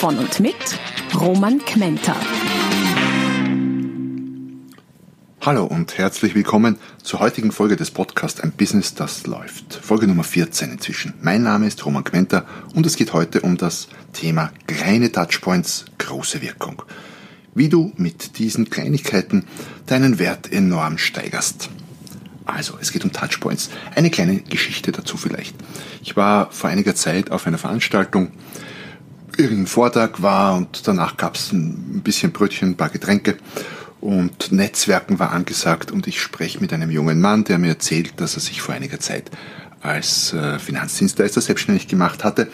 Von 0.00 0.16
und 0.16 0.40
mit 0.40 0.54
Roman 1.14 1.58
Kmenter. 1.58 2.16
Hallo 5.42 5.66
und 5.66 5.98
herzlich 5.98 6.34
willkommen 6.34 6.78
zur 7.02 7.20
heutigen 7.20 7.52
Folge 7.52 7.76
des 7.76 7.90
Podcasts 7.90 8.40
Ein 8.40 8.52
Business, 8.52 8.94
das 8.94 9.26
läuft. 9.26 9.74
Folge 9.74 10.06
Nummer 10.06 10.24
14 10.24 10.72
inzwischen. 10.72 11.12
Mein 11.20 11.42
Name 11.42 11.66
ist 11.66 11.84
Roman 11.84 12.02
Kmenter 12.02 12.46
und 12.74 12.86
es 12.86 12.96
geht 12.96 13.12
heute 13.12 13.42
um 13.42 13.58
das 13.58 13.88
Thema 14.14 14.52
kleine 14.66 15.12
Touchpoints, 15.12 15.84
große 15.98 16.40
Wirkung. 16.40 16.82
Wie 17.54 17.68
du 17.68 17.92
mit 17.98 18.38
diesen 18.38 18.70
Kleinigkeiten 18.70 19.44
deinen 19.84 20.18
Wert 20.18 20.50
enorm 20.50 20.96
steigerst. 20.96 21.68
Also, 22.46 22.78
es 22.80 22.90
geht 22.90 23.04
um 23.04 23.12
Touchpoints. 23.12 23.68
Eine 23.94 24.08
kleine 24.08 24.36
Geschichte 24.40 24.92
dazu 24.92 25.18
vielleicht. 25.18 25.54
Ich 26.02 26.16
war 26.16 26.50
vor 26.52 26.70
einiger 26.70 26.94
Zeit 26.94 27.30
auf 27.30 27.46
einer 27.46 27.58
Veranstaltung, 27.58 28.32
irgendein 29.40 29.66
Vortrag 29.66 30.22
war 30.22 30.56
und 30.56 30.86
danach 30.86 31.16
gab 31.16 31.36
es 31.36 31.52
ein 31.52 32.02
bisschen 32.02 32.32
Brötchen, 32.32 32.70
ein 32.70 32.76
paar 32.76 32.90
Getränke 32.90 33.36
und 34.00 34.52
Netzwerken 34.52 35.18
war 35.18 35.32
angesagt 35.32 35.90
und 35.90 36.06
ich 36.06 36.20
spreche 36.20 36.60
mit 36.60 36.72
einem 36.72 36.90
jungen 36.90 37.20
Mann, 37.20 37.44
der 37.44 37.58
mir 37.58 37.68
erzählt, 37.68 38.20
dass 38.20 38.34
er 38.34 38.40
sich 38.40 38.60
vor 38.60 38.74
einiger 38.74 39.00
Zeit 39.00 39.30
als 39.80 40.32
äh, 40.32 40.58
Finanzdienstleister 40.58 41.40
selbstständig 41.40 41.88
gemacht 41.88 42.22
hatte, 42.22 42.48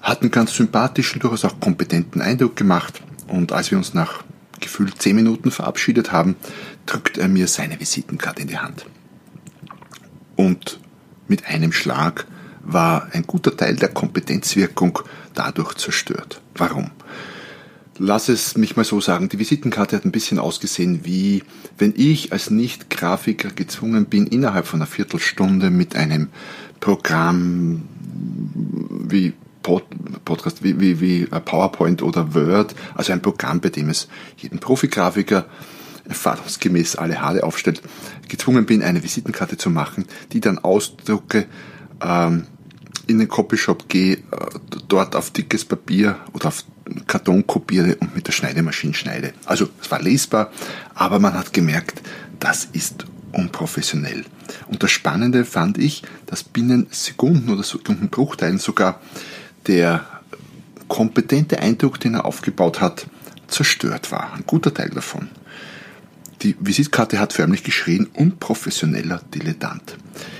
hat 0.00 0.22
einen 0.22 0.30
ganz 0.30 0.54
sympathischen, 0.54 1.20
durchaus 1.20 1.44
auch 1.44 1.60
kompetenten 1.60 2.22
Eindruck 2.22 2.56
gemacht 2.56 3.02
und 3.26 3.52
als 3.52 3.70
wir 3.70 3.78
uns 3.78 3.94
nach 3.94 4.24
gefühlt 4.60 5.00
zehn 5.00 5.16
Minuten 5.16 5.50
verabschiedet 5.50 6.10
haben, 6.10 6.36
drückt 6.86 7.18
er 7.18 7.28
mir 7.28 7.46
seine 7.46 7.78
Visitenkarte 7.78 8.42
in 8.42 8.48
die 8.48 8.58
Hand. 8.58 8.86
Und 10.36 10.80
mit 11.28 11.46
einem 11.46 11.72
Schlag 11.72 12.26
war 12.68 13.08
ein 13.12 13.24
guter 13.26 13.56
Teil 13.56 13.76
der 13.76 13.88
Kompetenzwirkung 13.88 15.00
dadurch 15.34 15.74
zerstört. 15.74 16.40
Warum? 16.54 16.90
Lass 17.98 18.28
es 18.28 18.56
mich 18.56 18.76
mal 18.76 18.84
so 18.84 19.00
sagen, 19.00 19.28
die 19.28 19.40
Visitenkarte 19.40 19.96
hat 19.96 20.04
ein 20.04 20.12
bisschen 20.12 20.38
ausgesehen 20.38 21.00
wie, 21.04 21.42
wenn 21.78 21.94
ich 21.96 22.32
als 22.32 22.50
Nicht-Grafiker 22.50 23.50
gezwungen 23.50 24.06
bin, 24.06 24.26
innerhalb 24.26 24.66
von 24.66 24.80
einer 24.80 24.86
Viertelstunde 24.86 25.70
mit 25.70 25.96
einem 25.96 26.28
Programm 26.78 27.82
wie 29.08 29.32
Podcast, 30.24 30.62
wie, 30.62 30.78
wie, 30.78 31.00
wie 31.00 31.24
PowerPoint 31.26 32.02
oder 32.02 32.34
Word, 32.34 32.74
also 32.94 33.12
ein 33.12 33.20
Programm, 33.20 33.60
bei 33.60 33.70
dem 33.70 33.88
es 33.88 34.08
jeden 34.36 34.60
Profi-Grafiker 34.60 35.46
erfahrungsgemäß 36.08 36.96
alle 36.96 37.20
Haare 37.20 37.42
aufstellt, 37.42 37.82
gezwungen 38.28 38.64
bin, 38.64 38.82
eine 38.82 39.02
Visitenkarte 39.02 39.56
zu 39.56 39.70
machen, 39.70 40.06
die 40.32 40.40
dann 40.40 40.58
ausdrucke, 40.58 41.46
ähm, 42.00 42.46
in 43.08 43.18
den 43.18 43.28
Copyshop 43.28 43.88
gehe, 43.88 44.16
äh, 44.16 44.20
dort 44.86 45.16
auf 45.16 45.30
dickes 45.30 45.64
Papier 45.64 46.16
oder 46.32 46.48
auf 46.48 46.64
Karton 47.06 47.46
kopiere 47.46 47.96
und 47.96 48.14
mit 48.14 48.26
der 48.26 48.32
Schneidemaschine 48.32 48.94
schneide. 48.94 49.32
Also 49.44 49.68
es 49.82 49.90
war 49.90 50.00
lesbar, 50.00 50.52
aber 50.94 51.18
man 51.18 51.34
hat 51.34 51.52
gemerkt, 51.52 52.02
das 52.38 52.64
ist 52.64 53.06
unprofessionell. 53.32 54.24
Und 54.68 54.82
das 54.82 54.90
Spannende 54.90 55.44
fand 55.44 55.78
ich, 55.78 56.02
dass 56.26 56.44
binnen 56.44 56.86
Sekunden 56.90 57.50
oder 57.50 57.62
Sekundenbruchteilen 57.62 58.58
sogar 58.58 59.00
der 59.66 60.06
kompetente 60.88 61.58
Eindruck, 61.58 62.00
den 62.00 62.14
er 62.14 62.24
aufgebaut 62.24 62.80
hat, 62.80 63.06
zerstört 63.48 64.12
war. 64.12 64.32
Ein 64.34 64.44
guter 64.46 64.72
Teil 64.72 64.90
davon. 64.90 65.28
Die 66.42 66.56
Visitkarte 66.60 67.18
hat 67.18 67.32
förmlich 67.32 67.64
geschrien, 67.64 68.06
unprofessioneller 68.14 69.20
Dilettant. 69.34 69.96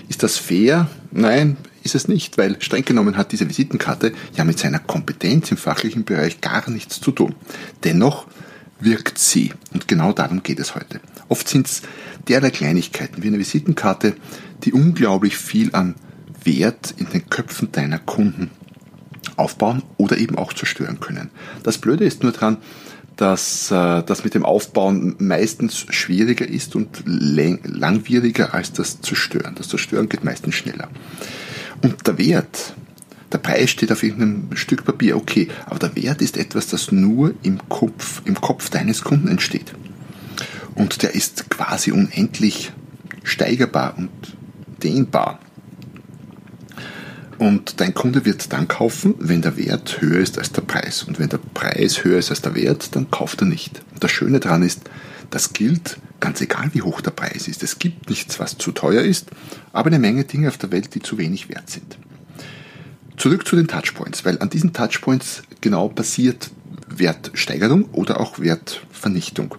Ist 0.09 0.23
das 0.23 0.37
fair? 0.37 0.89
Nein, 1.11 1.57
ist 1.89 1.95
es 1.95 2.09
nicht, 2.09 2.37
weil 2.37 2.61
streng 2.61 2.85
genommen 2.85 3.17
hat 3.17 3.33
diese 3.33 3.49
Visitenkarte 3.49 4.13
ja 4.37 4.45
mit 4.45 4.59
seiner 4.59 4.79
Kompetenz 4.79 5.51
im 5.51 5.57
fachlichen 5.57 6.05
Bereich 6.05 6.43
gar 6.43 6.69
nichts 6.69 7.01
zu 7.01 7.13
tun. 7.13 7.35
Dennoch 7.83 8.27
wirkt 8.79 9.19
sie. 9.19 9.55
Und 9.73 9.89
genau 9.89 10.13
darum 10.13 10.43
geht 10.43 10.61
es 10.61 10.75
heute. 10.75 11.01
Oft 11.29 11.49
sind 11.49 11.67
es 11.67 11.83
derlei 12.29 12.51
Kleinigkeiten 12.51 13.23
wie 13.23 13.29
eine 13.29 13.39
Visitenkarte, 13.39 14.15
die 14.65 14.73
unglaublich 14.73 15.37
viel 15.39 15.75
an 15.75 15.95
Wert 16.45 16.95
in 16.99 17.09
den 17.09 17.29
Köpfen 17.31 17.73
deiner 17.73 17.99
Kunden 17.99 18.51
aufbauen 19.37 19.83
oder 19.97 20.19
eben 20.19 20.37
auch 20.37 20.53
zerstören 20.53 21.01
können. 21.01 21.31
Das 21.63 21.79
Blöde 21.79 22.05
ist 22.05 22.23
nur 22.23 22.33
dran, 22.33 22.59
dass 23.17 23.71
äh, 23.71 24.03
das 24.03 24.25
mit 24.25 24.35
dem 24.35 24.45
Aufbauen 24.45 25.17
meistens 25.19 25.79
schwieriger 25.79 26.47
ist 26.47 26.77
und 26.77 27.03
langwieriger 27.07 28.55
als 28.55 28.73
das 28.73 29.01
Zerstören. 29.01 29.55
Das 29.57 29.69
Zerstören 29.69 30.09
geht 30.09 30.25
meistens 30.25 30.55
schneller. 30.55 30.89
Und 31.83 32.07
der 32.07 32.19
Wert, 32.19 32.75
der 33.33 33.39
Preis 33.39 33.71
steht 33.71 33.93
auf 33.93 34.03
irgendeinem 34.03 34.57
Stück 34.57 34.85
Papier, 34.85 35.17
okay, 35.17 35.49
aber 35.67 35.79
der 35.79 35.97
Wert 35.97 36.23
ist 36.23 36.37
etwas, 36.37 36.67
das 36.69 36.93
nur 36.93 37.35
im 37.43 37.61
Kopf, 37.69 38.23
im 38.25 38.41
Kopf 38.41 38.71
deines 38.71 39.03
Kunden 39.03 39.29
entsteht. 39.29 39.75
Und 40.75 41.03
der 41.03 41.15
ist 41.15 41.51
quasi 41.51 41.93
unendlich 41.93 42.73
steigerbar 43.23 43.95
und 43.97 44.11
dehnbar. 44.83 45.41
Und 47.39 47.81
dein 47.81 47.95
Kunde 47.95 48.25
wird 48.25 48.53
dann 48.53 48.67
kaufen, 48.67 49.15
wenn 49.19 49.43
der 49.43 49.57
Wert 49.57 50.01
höher 50.01 50.19
ist 50.19 50.39
als 50.39 50.51
der 50.51 50.63
Preis. 50.63 51.05
Und 51.05 51.21
wenn 51.21 51.29
der 51.29 51.39
Preis 51.39 52.03
höher 52.03 52.19
ist 52.19 52.31
als 52.31 52.43
der 52.43 52.55
Wert, 52.57 52.97
dann 52.97 53.11
kauft 53.11 53.43
er 53.43 53.47
nicht. 53.47 53.81
Und 53.95 54.03
das 54.03 54.11
Schöne 54.11 54.41
daran 54.41 54.63
ist, 54.63 54.83
das 55.31 55.53
gilt 55.53 55.99
ganz 56.21 56.41
egal, 56.41 56.71
wie 56.73 56.83
hoch 56.83 57.01
der 57.01 57.11
Preis 57.11 57.49
ist. 57.49 57.63
Es 57.63 57.79
gibt 57.79 58.09
nichts, 58.09 58.41
was 58.41 58.59
zu 58.59 58.73
teuer 58.73 59.03
ist, 59.03 59.29
aber 59.73 59.89
eine 59.89 59.99
Menge 59.99 60.25
Dinge 60.25 60.49
auf 60.49 60.59
der 60.59 60.73
Welt, 60.73 60.95
die 60.95 61.01
zu 61.01 61.19
wenig 61.19 61.49
wert 61.49 61.71
sind. 61.71 61.99
Zurück 63.17 63.47
zu 63.47 63.57
den 63.57 63.69
Touchpoints, 63.69 64.25
weil 64.25 64.39
an 64.39 64.51
diesen 64.51 64.73
Touchpoints 64.73 65.43
genau 65.61 65.89
passiert 65.89 66.51
Wertsteigerung 66.89 67.87
oder 67.93 68.21
auch 68.21 68.39
Wertvernichtung. 68.39 69.55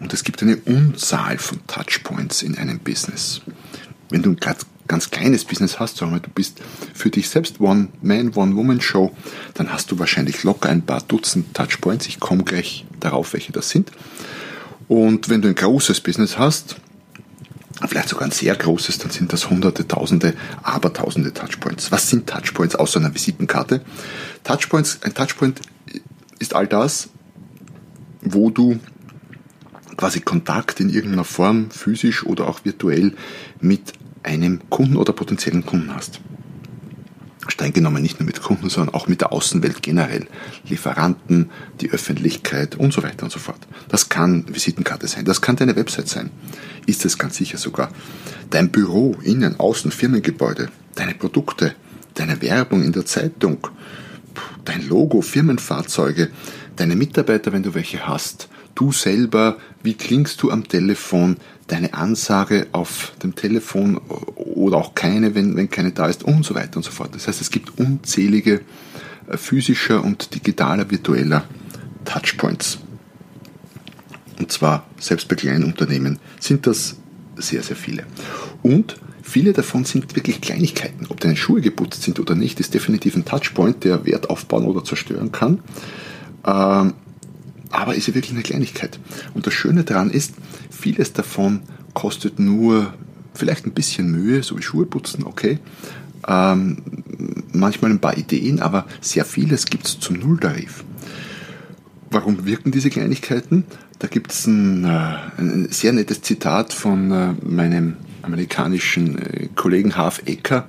Und 0.00 0.12
es 0.12 0.24
gibt 0.24 0.42
eine 0.42 0.56
Unzahl 0.56 1.38
von 1.38 1.60
Touchpoints 1.66 2.42
in 2.42 2.56
einem 2.58 2.78
Business. 2.78 3.42
Wenn 4.08 4.22
du 4.22 4.30
ein 4.30 4.40
ganz 4.88 5.10
kleines 5.10 5.44
Business 5.44 5.78
hast, 5.78 5.98
sagen 5.98 6.12
wir, 6.12 6.20
du 6.20 6.30
bist 6.30 6.60
für 6.92 7.10
dich 7.10 7.28
selbst 7.28 7.60
One-Man, 7.60 8.34
One-Woman-Show, 8.34 9.14
dann 9.54 9.72
hast 9.72 9.90
du 9.90 9.98
wahrscheinlich 9.98 10.42
locker 10.42 10.68
ein 10.68 10.82
paar 10.82 11.02
Dutzend 11.02 11.54
Touchpoints. 11.54 12.06
Ich 12.08 12.20
komme 12.20 12.44
gleich 12.44 12.84
darauf, 12.98 13.32
welche 13.32 13.52
das 13.52 13.70
sind. 13.70 13.90
Und 14.88 15.28
wenn 15.28 15.42
du 15.42 15.48
ein 15.48 15.54
großes 15.54 16.00
Business 16.00 16.38
hast, 16.38 16.76
vielleicht 17.86 18.08
sogar 18.08 18.26
ein 18.26 18.30
sehr 18.30 18.54
großes, 18.54 18.98
dann 18.98 19.10
sind 19.10 19.32
das 19.32 19.50
hunderte, 19.50 19.86
tausende, 19.88 20.34
aber 20.62 20.92
tausende 20.92 21.32
Touchpoints. 21.32 21.90
Was 21.90 22.08
sind 22.10 22.28
Touchpoints 22.28 22.76
außer 22.76 23.00
einer 23.00 23.14
Visitenkarte? 23.14 23.82
Touchpoints, 24.44 25.00
ein 25.02 25.14
Touchpoint 25.14 25.60
ist 26.38 26.54
all 26.54 26.66
das, 26.66 27.08
wo 28.20 28.50
du 28.50 28.78
quasi 29.96 30.20
Kontakt 30.20 30.80
in 30.80 30.90
irgendeiner 30.90 31.24
Form, 31.24 31.70
physisch 31.70 32.24
oder 32.24 32.48
auch 32.48 32.64
virtuell, 32.64 33.14
mit 33.60 33.92
einem 34.22 34.60
Kunden 34.70 34.96
oder 34.96 35.12
potenziellen 35.12 35.66
Kunden 35.66 35.94
hast. 35.94 36.20
Streng 37.48 37.72
genommen 37.72 38.02
nicht 38.02 38.20
nur 38.20 38.26
mit 38.26 38.40
Kunden, 38.40 38.70
sondern 38.70 38.94
auch 38.94 39.08
mit 39.08 39.20
der 39.20 39.32
Außenwelt 39.32 39.82
generell. 39.82 40.26
Lieferanten, 40.68 41.50
die 41.80 41.90
Öffentlichkeit 41.90 42.76
und 42.76 42.92
so 42.92 43.02
weiter 43.02 43.24
und 43.24 43.32
so 43.32 43.40
fort. 43.40 43.66
Das 43.88 44.08
kann 44.08 44.44
Visitenkarte 44.48 45.08
sein, 45.08 45.24
das 45.24 45.40
kann 45.40 45.56
deine 45.56 45.74
Website 45.74 46.08
sein. 46.08 46.30
Ist 46.86 47.04
es 47.04 47.18
ganz 47.18 47.36
sicher 47.36 47.58
sogar. 47.58 47.90
Dein 48.50 48.70
Büro, 48.70 49.16
Innen, 49.22 49.58
Außen, 49.58 49.90
Firmengebäude, 49.90 50.68
deine 50.94 51.14
Produkte, 51.14 51.74
deine 52.14 52.40
Werbung 52.42 52.82
in 52.82 52.92
der 52.92 53.06
Zeitung, 53.06 53.66
dein 54.64 54.86
Logo, 54.86 55.20
Firmenfahrzeuge, 55.20 56.30
deine 56.76 56.96
Mitarbeiter, 56.96 57.52
wenn 57.52 57.62
du 57.62 57.74
welche 57.74 58.06
hast, 58.06 58.48
du 58.74 58.92
selber, 58.92 59.58
wie 59.82 59.94
klingst 59.94 60.42
du 60.42 60.50
am 60.50 60.68
Telefon, 60.68 61.36
deine 61.66 61.94
Ansage 61.94 62.66
auf 62.72 63.12
dem 63.22 63.34
Telefon 63.34 64.00
oder 64.62 64.76
auch 64.76 64.94
keine, 64.94 65.34
wenn, 65.34 65.56
wenn 65.56 65.68
keine 65.68 65.92
da 65.92 66.06
ist 66.06 66.22
und 66.22 66.44
so 66.44 66.54
weiter 66.54 66.76
und 66.76 66.84
so 66.84 66.90
fort. 66.90 67.14
Das 67.14 67.28
heißt, 67.28 67.40
es 67.40 67.50
gibt 67.50 67.78
unzählige 67.78 68.60
äh, 69.28 69.36
physischer 69.36 70.02
und 70.02 70.34
digitaler, 70.34 70.90
virtueller 70.90 71.44
Touchpoints. 72.04 72.78
Und 74.38 74.50
zwar 74.50 74.86
selbst 74.98 75.28
bei 75.28 75.36
kleinen 75.36 75.64
Unternehmen 75.64 76.18
sind 76.40 76.66
das 76.66 76.96
sehr, 77.36 77.62
sehr 77.62 77.76
viele. 77.76 78.04
Und 78.62 78.96
viele 79.22 79.52
davon 79.52 79.84
sind 79.84 80.14
wirklich 80.14 80.40
Kleinigkeiten. 80.40 81.06
Ob 81.08 81.20
deine 81.20 81.36
Schuhe 81.36 81.60
geputzt 81.60 82.02
sind 82.02 82.20
oder 82.20 82.34
nicht, 82.34 82.60
ist 82.60 82.74
definitiv 82.74 83.16
ein 83.16 83.24
Touchpoint, 83.24 83.84
der 83.84 84.04
Wert 84.04 84.30
aufbauen 84.30 84.64
oder 84.64 84.84
zerstören 84.84 85.32
kann. 85.32 85.60
Ähm, 86.46 86.94
aber 87.70 87.94
ist 87.94 88.06
ja 88.06 88.14
wirklich 88.14 88.32
eine 88.32 88.42
Kleinigkeit. 88.42 88.98
Und 89.34 89.46
das 89.46 89.54
Schöne 89.54 89.84
daran 89.84 90.10
ist, 90.10 90.34
vieles 90.70 91.12
davon 91.12 91.60
kostet 91.94 92.38
nur 92.38 92.92
vielleicht 93.34 93.66
ein 93.66 93.72
bisschen 93.72 94.10
Mühe, 94.10 94.42
so 94.42 94.58
wie 94.58 94.62
Schuhe 94.62 94.86
putzen, 94.86 95.24
okay. 95.24 95.58
Ähm, 96.26 96.78
manchmal 97.52 97.90
ein 97.90 98.00
paar 98.00 98.16
Ideen, 98.16 98.60
aber 98.60 98.86
sehr 99.00 99.24
vieles 99.24 99.66
gibt 99.66 99.86
es 99.86 99.98
zum 99.98 100.18
Nulltarif. 100.18 100.84
Warum 102.10 102.44
wirken 102.44 102.70
diese 102.70 102.90
Kleinigkeiten? 102.90 103.64
Da 103.98 104.08
gibt 104.08 104.32
es 104.32 104.46
ein, 104.46 104.84
äh, 104.84 105.16
ein, 105.38 105.68
sehr 105.70 105.92
nettes 105.92 106.22
Zitat 106.22 106.72
von 106.72 107.10
äh, 107.10 107.32
meinem 107.44 107.96
amerikanischen 108.22 109.18
äh, 109.18 109.48
Kollegen 109.54 109.96
Half 109.96 110.22
Ecker, 110.26 110.68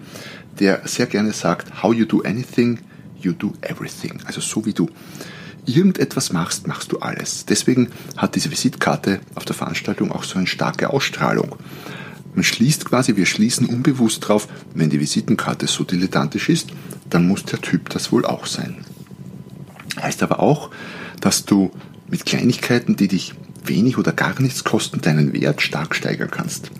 der 0.59 0.81
sehr 0.85 1.05
gerne 1.05 1.33
sagt, 1.33 1.83
how 1.83 1.93
you 1.93 2.05
do 2.05 2.21
anything, 2.21 2.79
you 3.19 3.33
do 3.33 3.53
everything. 3.61 4.19
Also 4.25 4.41
so 4.41 4.65
wie 4.65 4.73
du 4.73 4.89
irgendetwas 5.65 6.31
machst, 6.31 6.67
machst 6.67 6.91
du 6.91 6.99
alles. 6.99 7.45
Deswegen 7.45 7.89
hat 8.17 8.35
diese 8.35 8.51
Visitkarte 8.51 9.19
auf 9.35 9.45
der 9.45 9.55
Veranstaltung 9.55 10.11
auch 10.11 10.23
so 10.23 10.37
eine 10.37 10.47
starke 10.47 10.89
Ausstrahlung. 10.89 11.55
Man 12.35 12.43
schließt 12.43 12.85
quasi, 12.85 13.15
wir 13.15 13.25
schließen 13.25 13.67
unbewusst 13.67 14.27
drauf, 14.27 14.47
wenn 14.73 14.89
die 14.89 14.99
Visitenkarte 14.99 15.67
so 15.67 15.83
dilettantisch 15.83 16.49
ist, 16.49 16.69
dann 17.09 17.27
muss 17.27 17.43
der 17.43 17.61
Typ 17.61 17.89
das 17.89 18.11
wohl 18.11 18.25
auch 18.25 18.45
sein. 18.45 18.77
Heißt 20.01 20.23
aber 20.23 20.39
auch, 20.39 20.71
dass 21.21 21.45
du 21.45 21.71
mit 22.09 22.25
Kleinigkeiten, 22.25 22.95
die 22.95 23.07
dich 23.07 23.33
wenig 23.65 23.97
oder 23.97 24.11
gar 24.11 24.39
nichts 24.41 24.63
kosten, 24.63 25.01
deinen 25.01 25.33
Wert 25.33 25.61
stark 25.61 25.95
steigern 25.95 26.31
kannst. 26.31 26.71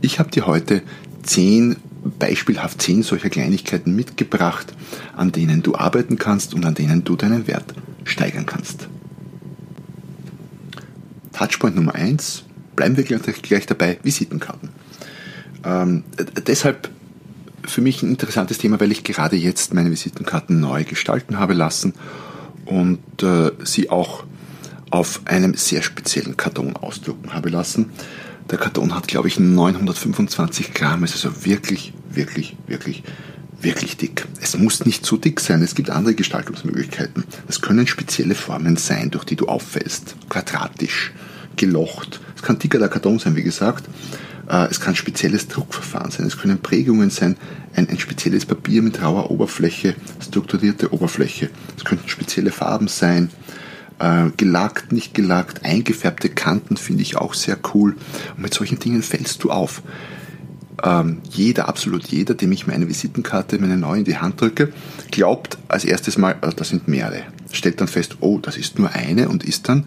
Ich 0.00 0.18
habe 0.18 0.30
dir 0.30 0.46
heute 0.46 0.82
zehn, 1.22 1.76
beispielhaft 2.18 2.82
zehn 2.82 3.02
solcher 3.02 3.30
Kleinigkeiten 3.30 3.94
mitgebracht, 3.96 4.74
an 5.16 5.32
denen 5.32 5.62
du 5.62 5.74
arbeiten 5.74 6.18
kannst 6.18 6.52
und 6.52 6.64
an 6.66 6.74
denen 6.74 7.04
du 7.04 7.16
deinen 7.16 7.46
Wert 7.46 7.74
steigern 8.04 8.44
kannst. 8.44 8.88
Touchpoint 11.32 11.74
Nummer 11.74 11.94
eins 11.94 12.43
bleiben 12.76 12.96
wir 12.96 13.04
gleich, 13.04 13.42
gleich 13.42 13.66
dabei, 13.66 13.98
Visitenkarten. 14.02 14.70
Ähm, 15.64 16.04
deshalb 16.46 16.90
für 17.66 17.80
mich 17.80 18.02
ein 18.02 18.10
interessantes 18.10 18.58
Thema, 18.58 18.78
weil 18.80 18.92
ich 18.92 19.04
gerade 19.04 19.36
jetzt 19.36 19.72
meine 19.74 19.90
Visitenkarten 19.90 20.60
neu 20.60 20.84
gestalten 20.84 21.38
habe 21.38 21.54
lassen 21.54 21.94
und 22.66 23.00
äh, 23.22 23.52
sie 23.64 23.90
auch 23.90 24.24
auf 24.90 25.22
einem 25.24 25.54
sehr 25.54 25.82
speziellen 25.82 26.36
Karton 26.36 26.76
ausdrucken 26.76 27.34
habe 27.34 27.48
lassen. 27.48 27.90
Der 28.50 28.58
Karton 28.58 28.94
hat, 28.94 29.08
glaube 29.08 29.28
ich, 29.28 29.40
925 29.40 30.74
Gramm, 30.74 31.02
ist 31.04 31.14
also 31.14 31.44
wirklich, 31.46 31.94
wirklich, 32.10 32.56
wirklich, 32.66 33.02
wirklich 33.60 33.96
dick. 33.96 34.26
Es 34.40 34.56
muss 34.56 34.84
nicht 34.84 35.06
so 35.06 35.16
dick 35.16 35.40
sein, 35.40 35.62
es 35.62 35.74
gibt 35.74 35.90
andere 35.90 36.14
Gestaltungsmöglichkeiten. 36.14 37.24
Es 37.48 37.60
können 37.62 37.86
spezielle 37.86 38.34
Formen 38.34 38.76
sein, 38.76 39.10
durch 39.10 39.24
die 39.24 39.36
du 39.36 39.46
auffällst. 39.46 40.14
Quadratisch, 40.28 41.12
gelocht. 41.56 42.20
Kann 42.44 42.58
dicker 42.58 42.86
Karton 42.88 43.18
sein, 43.18 43.36
wie 43.36 43.42
gesagt. 43.42 43.86
Äh, 44.48 44.66
es 44.70 44.78
kann 44.78 44.94
spezielles 44.94 45.48
Druckverfahren 45.48 46.10
sein. 46.10 46.26
Es 46.26 46.36
können 46.36 46.58
Prägungen 46.58 47.08
sein. 47.08 47.36
Ein, 47.74 47.88
ein 47.88 47.98
spezielles 47.98 48.44
Papier 48.44 48.82
mit 48.82 49.02
rauer 49.02 49.30
Oberfläche, 49.30 49.94
strukturierte 50.20 50.92
Oberfläche. 50.92 51.48
Es 51.76 51.84
könnten 51.84 52.06
spezielle 52.06 52.50
Farben 52.50 52.88
sein. 52.88 53.30
Äh, 53.98 54.26
gelackt, 54.36 54.92
nicht 54.92 55.14
gelackt, 55.14 55.64
eingefärbte 55.64 56.28
Kanten 56.28 56.76
finde 56.76 57.02
ich 57.02 57.16
auch 57.16 57.32
sehr 57.32 57.56
cool. 57.72 57.96
Und 58.36 58.42
mit 58.42 58.52
solchen 58.52 58.78
Dingen 58.78 59.02
fällst 59.02 59.42
du 59.42 59.50
auf. 59.50 59.82
Ähm, 60.82 61.22
jeder, 61.30 61.66
absolut 61.68 62.06
jeder, 62.08 62.34
dem 62.34 62.52
ich 62.52 62.66
meine 62.66 62.88
Visitenkarte, 62.88 63.58
meine 63.58 63.78
neue 63.78 64.00
in 64.00 64.04
die 64.04 64.18
Hand 64.18 64.38
drücke, 64.40 64.70
glaubt 65.10 65.56
als 65.68 65.86
erstes 65.86 66.18
mal, 66.18 66.36
äh, 66.42 66.50
das 66.54 66.68
sind 66.68 66.88
mehrere. 66.88 67.22
Stellt 67.52 67.80
dann 67.80 67.88
fest, 67.88 68.18
oh, 68.20 68.38
das 68.38 68.58
ist 68.58 68.78
nur 68.78 68.90
eine 68.90 69.30
und 69.30 69.44
ist 69.44 69.68
dann 69.68 69.86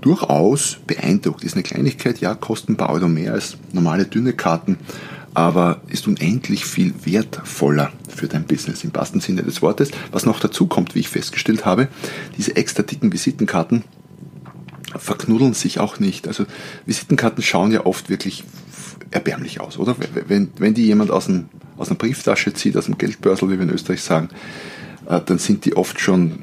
durchaus 0.00 0.78
beeindruckt. 0.86 1.44
Ist 1.44 1.54
eine 1.54 1.62
Kleinigkeit, 1.62 2.20
ja, 2.20 2.34
kostet 2.34 2.70
ein 2.70 2.76
paar 2.76 2.90
Euro 2.90 3.08
mehr 3.08 3.32
als 3.32 3.56
normale 3.72 4.04
dünne 4.04 4.32
Karten, 4.32 4.78
aber 5.34 5.80
ist 5.88 6.06
unendlich 6.06 6.64
viel 6.64 6.94
wertvoller 7.04 7.92
für 8.08 8.26
dein 8.26 8.44
Business 8.44 8.84
im 8.84 8.94
wahrsten 8.94 9.20
Sinne 9.20 9.42
des 9.42 9.62
Wortes. 9.62 9.90
Was 10.10 10.26
noch 10.26 10.40
dazu 10.40 10.66
kommt, 10.66 10.94
wie 10.94 11.00
ich 11.00 11.08
festgestellt 11.08 11.64
habe, 11.64 11.88
diese 12.36 12.56
extra 12.56 12.82
dicken 12.82 13.12
Visitenkarten 13.12 13.84
verknuddeln 14.96 15.54
sich 15.54 15.80
auch 15.80 16.00
nicht. 16.00 16.26
Also 16.26 16.46
Visitenkarten 16.86 17.42
schauen 17.42 17.72
ja 17.72 17.86
oft 17.86 18.08
wirklich 18.08 18.44
erbärmlich 19.10 19.60
aus, 19.60 19.78
oder? 19.78 19.96
Wenn, 20.26 20.50
wenn 20.58 20.74
die 20.74 20.86
jemand 20.86 21.10
aus, 21.10 21.28
einem, 21.28 21.48
aus 21.76 21.88
einer 21.88 21.98
Brieftasche 21.98 22.52
zieht, 22.54 22.76
aus 22.76 22.86
dem 22.86 22.98
Geldbörsel, 22.98 23.48
wie 23.50 23.58
wir 23.58 23.62
in 23.62 23.70
Österreich 23.70 24.02
sagen, 24.02 24.28
äh, 25.08 25.20
dann 25.24 25.38
sind 25.38 25.64
die 25.64 25.76
oft 25.76 26.00
schon 26.00 26.38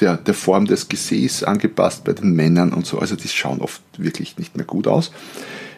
der, 0.00 0.16
der 0.16 0.34
Form 0.34 0.66
des 0.66 0.88
Gesäß 0.88 1.44
angepasst 1.44 2.04
bei 2.04 2.12
den 2.12 2.32
Männern 2.32 2.72
und 2.72 2.86
so. 2.86 2.98
Also 2.98 3.16
die 3.16 3.28
schauen 3.28 3.60
oft 3.60 3.82
wirklich 3.96 4.38
nicht 4.38 4.56
mehr 4.56 4.66
gut 4.66 4.86
aus. 4.86 5.12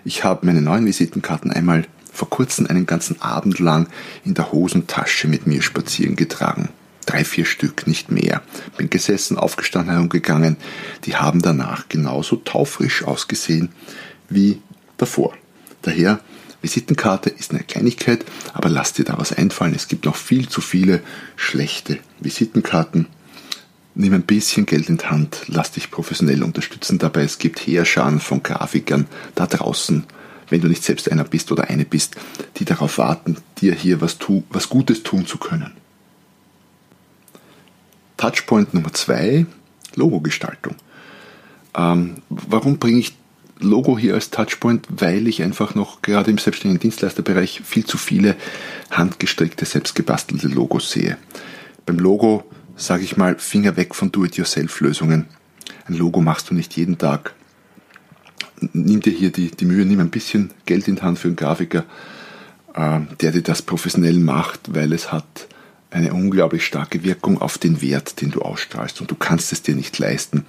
Ich 0.05 0.25
habe 0.25 0.47
meine 0.47 0.63
neuen 0.63 0.87
Visitenkarten 0.87 1.51
einmal 1.51 1.85
vor 2.13 2.31
kurzem 2.31 2.67
einen 2.67 2.87
ganzen 2.87 3.21
Abend 3.21 3.59
lang 3.59 3.89
in 4.25 4.35
der 4.35 4.53
Hosentasche 4.53 5.29
mit 5.29 5.47
mir 5.47 5.63
spazieren 5.63 6.17
getragen. 6.17 6.71
Drei, 7.05 7.25
vier 7.25 7.45
Stück, 7.45 7.87
nicht 7.87 8.11
mehr. 8.11 8.43
Bin 8.77 8.91
gesessen, 8.91 9.39
aufgestanden, 9.39 9.93
herumgegangen. 9.93 10.57
Die 11.05 11.17
haben 11.17 11.41
danach 11.41 11.89
genauso 11.89 12.37
taufrisch 12.37 13.05
ausgesehen 13.05 13.69
wie 14.29 14.61
davor. 14.97 15.35
Daher, 15.83 16.21
Visitenkarte 16.63 17.31
ist 17.31 17.53
eine 17.53 17.63
Kleinigkeit, 17.63 18.25
aber 18.55 18.69
lass 18.69 18.93
dir 18.93 19.05
da 19.05 19.19
was 19.19 19.33
einfallen. 19.33 19.75
Es 19.75 19.87
gibt 19.87 20.05
noch 20.05 20.17
viel 20.17 20.49
zu 20.49 20.61
viele 20.61 21.01
schlechte 21.37 21.99
Visitenkarten 22.19 23.07
nimm 23.97 24.13
ein 24.13 24.23
bisschen 24.23 24.67
Geld 24.67 24.89
in 24.89 24.99
die 24.99 25.07
Hand, 25.07 25.43
lass 25.49 25.73
dich 25.73 25.91
professionell 25.91 26.43
unterstützen 26.43 26.99
dabei. 26.99 27.23
Es 27.23 27.39
gibt 27.39 27.67
Heerscharen 27.67 28.21
von 28.21 28.43
Grafikern 28.43 29.07
da 29.35 29.47
draußen, 29.47 30.05
wenn 30.49 30.61
du 30.61 30.69
nicht 30.69 30.85
selbst 30.85 31.11
einer 31.11 31.25
bist 31.25 31.51
oder 31.51 31.65
eine 31.65 31.85
bist, 31.85 32.15
die 32.59 32.65
darauf 32.65 32.99
warten, 32.99 33.39
dir 33.59 33.75
hier 33.75 34.01
was, 34.01 34.19
tu, 34.19 34.45
was 34.51 34.69
Gutes 34.69 35.03
tun 35.03 35.27
zu 35.27 35.39
können. 35.39 35.73
Touchpoint 38.17 38.73
Nummer 38.75 38.93
zwei, 38.93 39.47
Logogestaltung. 39.95 40.77
Ähm, 41.75 42.17
warum 42.29 42.79
bringe 42.79 43.01
ich 43.01 43.15
Logo 43.59 43.99
hier 43.99 44.15
als 44.15 44.31
Touchpoint? 44.31 44.87
Weil 44.91 45.27
ich 45.27 45.43
einfach 45.43 45.75
noch 45.75 46.03
gerade 46.03 46.31
im 46.31 46.39
selbstständigen 46.39 46.81
Dienstleisterbereich 46.81 47.63
viel 47.65 47.85
zu 47.85 47.99
viele 47.99 48.37
handgestrickte, 48.91 49.65
selbstgebastelte 49.65 50.49
Logos 50.49 50.91
sehe. 50.91 51.17
Beim 51.87 51.99
Logo 51.99 52.45
sage 52.77 53.05
ich 53.05 53.17
mal, 53.17 53.37
Finger 53.39 53.77
weg 53.77 53.95
von 53.95 54.13
Do-it-yourself-Lösungen. 54.13 55.27
Ein 55.87 55.95
Logo 55.95 56.21
machst 56.21 56.51
du 56.51 56.55
nicht 56.55 56.77
jeden 56.77 56.99
Tag. 56.99 57.35
Nimm 58.73 59.01
dir 59.01 59.13
hier 59.13 59.33
die, 59.33 59.51
die 59.51 59.65
Mühe, 59.65 59.85
nimm 59.85 60.01
ein 60.01 60.11
bisschen 60.11 60.51
Geld 60.67 60.87
in 60.89 60.97
die 60.97 61.03
Hand 61.03 61.19
für 61.19 61.29
einen 61.29 61.37
Grafiker, 61.37 61.85
äh, 62.75 63.01
der 63.21 63.33
dir 63.33 63.43
das 63.43 63.63
professionell 63.63 64.19
macht, 64.19 64.75
weil 64.75 64.93
es 64.93 65.13
hat 65.13 65.49
eine 65.91 66.13
unglaublich 66.13 66.67
starke 66.67 67.03
Wirkung 67.05 67.41
auf 67.41 67.59
den 67.59 67.81
Wert, 67.81 68.21
den 68.21 68.31
du 68.31 68.43
ausstrahlst. 68.43 69.01
Und 69.01 69.11
du 69.11 69.15
kannst 69.15 69.53
es 69.53 69.63
dir 69.63 69.75
nicht 69.75 69.99
leisten, 69.99 70.45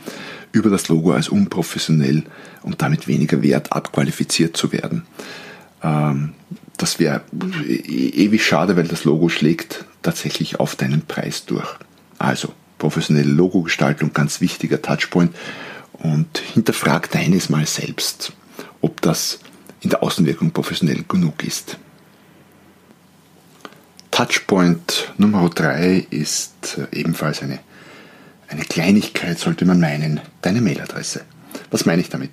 über 0.51 0.69
das 0.69 0.89
Logo 0.89 1.11
als 1.11 1.29
unprofessionell 1.29 2.23
und 2.63 2.81
damit 2.81 3.07
weniger 3.07 3.41
wert 3.41 3.71
abqualifiziert 3.71 4.57
zu 4.57 4.71
werden. 4.71 5.03
Ähm, 5.81 6.33
das 6.77 6.99
wäre 6.99 7.21
e-, 7.65 8.25
ewig 8.25 8.45
schade, 8.45 8.75
weil 8.75 8.87
das 8.87 9.03
Logo 9.03 9.29
schlägt 9.29 9.85
tatsächlich 10.01 10.59
auf 10.59 10.75
deinen 10.75 11.01
Preis 11.01 11.45
durch. 11.45 11.77
Also 12.17 12.53
professionelle 12.77 13.31
Logogestaltung, 13.31 14.13
ganz 14.13 14.41
wichtiger 14.41 14.81
Touchpoint. 14.81 15.35
Und 15.93 16.37
hinterfrag 16.53 17.09
deines 17.09 17.49
mal 17.49 17.65
selbst, 17.65 18.33
ob 18.81 19.01
das 19.01 19.39
in 19.81 19.89
der 19.89 20.03
Außenwirkung 20.03 20.51
professionell 20.51 21.03
genug 21.07 21.43
ist. 21.43 21.77
Touchpoint 24.11 25.13
Nummer 25.17 25.49
3 25.49 26.07
ist 26.09 26.77
äh, 26.77 26.97
ebenfalls 26.97 27.41
eine, 27.41 27.59
eine 28.47 28.63
Kleinigkeit, 28.63 29.37
sollte 29.37 29.65
man 29.65 29.79
meinen, 29.79 30.21
deine 30.41 30.61
Mailadresse. 30.61 31.21
Was 31.71 31.85
meine 31.85 32.01
ich 32.01 32.09
damit? 32.09 32.31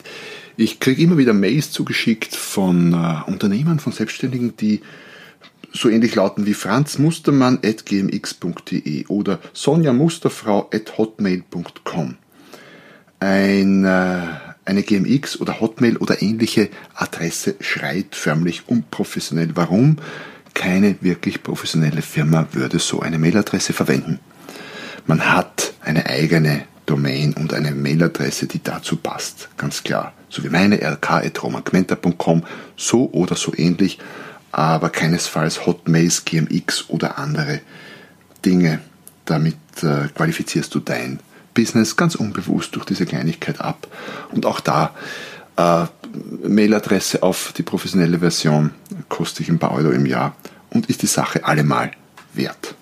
Ich 0.56 0.80
kriege 0.80 1.02
immer 1.02 1.18
wieder 1.18 1.32
Mails 1.32 1.72
zugeschickt 1.72 2.34
von 2.36 2.92
äh, 2.92 3.30
Unternehmern, 3.30 3.80
von 3.80 3.92
Selbstständigen, 3.92 4.56
die 4.56 4.80
so 5.74 5.90
ähnlich 5.90 6.14
lauten 6.14 6.46
wie 6.46 6.54
franzmustermann.gmx.de 6.54 9.06
oder 9.08 9.40
sonjamusterfrau.hotmail.com. 9.52 12.16
Ein, 13.20 13.84
äh, 13.84 14.22
eine 14.64 14.82
GMX 14.82 15.38
oder 15.40 15.60
Hotmail 15.60 15.96
oder 15.96 16.22
ähnliche 16.22 16.70
Adresse 16.94 17.56
schreit 17.60 18.14
förmlich 18.14 18.68
unprofessionell. 18.68 19.50
Warum? 19.54 19.96
Keine 20.54 20.96
wirklich 21.00 21.42
professionelle 21.42 22.02
Firma 22.02 22.46
würde 22.52 22.78
so 22.78 23.00
eine 23.00 23.18
Mailadresse 23.18 23.72
verwenden. 23.72 24.20
Man 25.06 25.32
hat 25.32 25.74
eine 25.82 26.06
eigene 26.06 26.62
Domain 26.86 27.34
und 27.34 27.52
eine 27.52 27.72
Mailadresse, 27.72 28.46
die 28.46 28.62
dazu 28.62 28.96
passt, 28.96 29.48
ganz 29.56 29.82
klar. 29.82 30.12
So 30.28 30.44
wie 30.44 30.50
meine 30.50 30.80
rk.romagmenta.com, 30.80 32.44
so 32.76 33.10
oder 33.10 33.34
so 33.36 33.52
ähnlich 33.56 33.98
aber 34.56 34.88
keinesfalls 34.88 35.66
Hotmails, 35.66 36.24
GMX 36.24 36.88
oder 36.88 37.18
andere 37.18 37.60
Dinge. 38.44 38.80
Damit 39.24 39.56
äh, 39.82 40.06
qualifizierst 40.14 40.72
du 40.72 40.78
dein 40.78 41.18
Business 41.54 41.96
ganz 41.96 42.14
unbewusst 42.14 42.76
durch 42.76 42.84
diese 42.84 43.04
Kleinigkeit 43.04 43.60
ab. 43.60 43.88
Und 44.30 44.46
auch 44.46 44.60
da 44.60 44.94
äh, 45.56 45.86
Mailadresse 46.46 47.24
auf 47.24 47.52
die 47.56 47.64
professionelle 47.64 48.20
Version 48.20 48.70
kostet 49.08 49.40
ich 49.40 49.48
ein 49.48 49.58
paar 49.58 49.72
Euro 49.72 49.90
im 49.90 50.06
Jahr 50.06 50.36
und 50.70 50.86
ist 50.86 51.02
die 51.02 51.08
Sache 51.08 51.44
allemal 51.44 51.90
wert. 52.32 52.76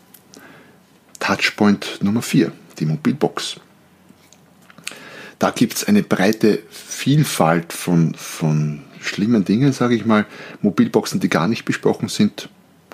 Touchpoint 1.20 2.00
Nummer 2.02 2.20
4, 2.20 2.52
die 2.80 2.84
Mobilbox. 2.84 3.60
Da 5.38 5.50
gibt 5.50 5.74
es 5.74 5.84
eine 5.84 6.02
breite 6.02 6.62
Vielfalt 6.70 7.72
von, 7.72 8.14
von 8.14 8.82
schlimmen 9.02 9.44
Dingen, 9.44 9.72
sage 9.72 9.94
ich 9.94 10.06
mal. 10.06 10.26
Mobilboxen, 10.60 11.20
die 11.20 11.28
gar 11.28 11.48
nicht 11.48 11.64
besprochen 11.64 12.08
sind, 12.08 12.48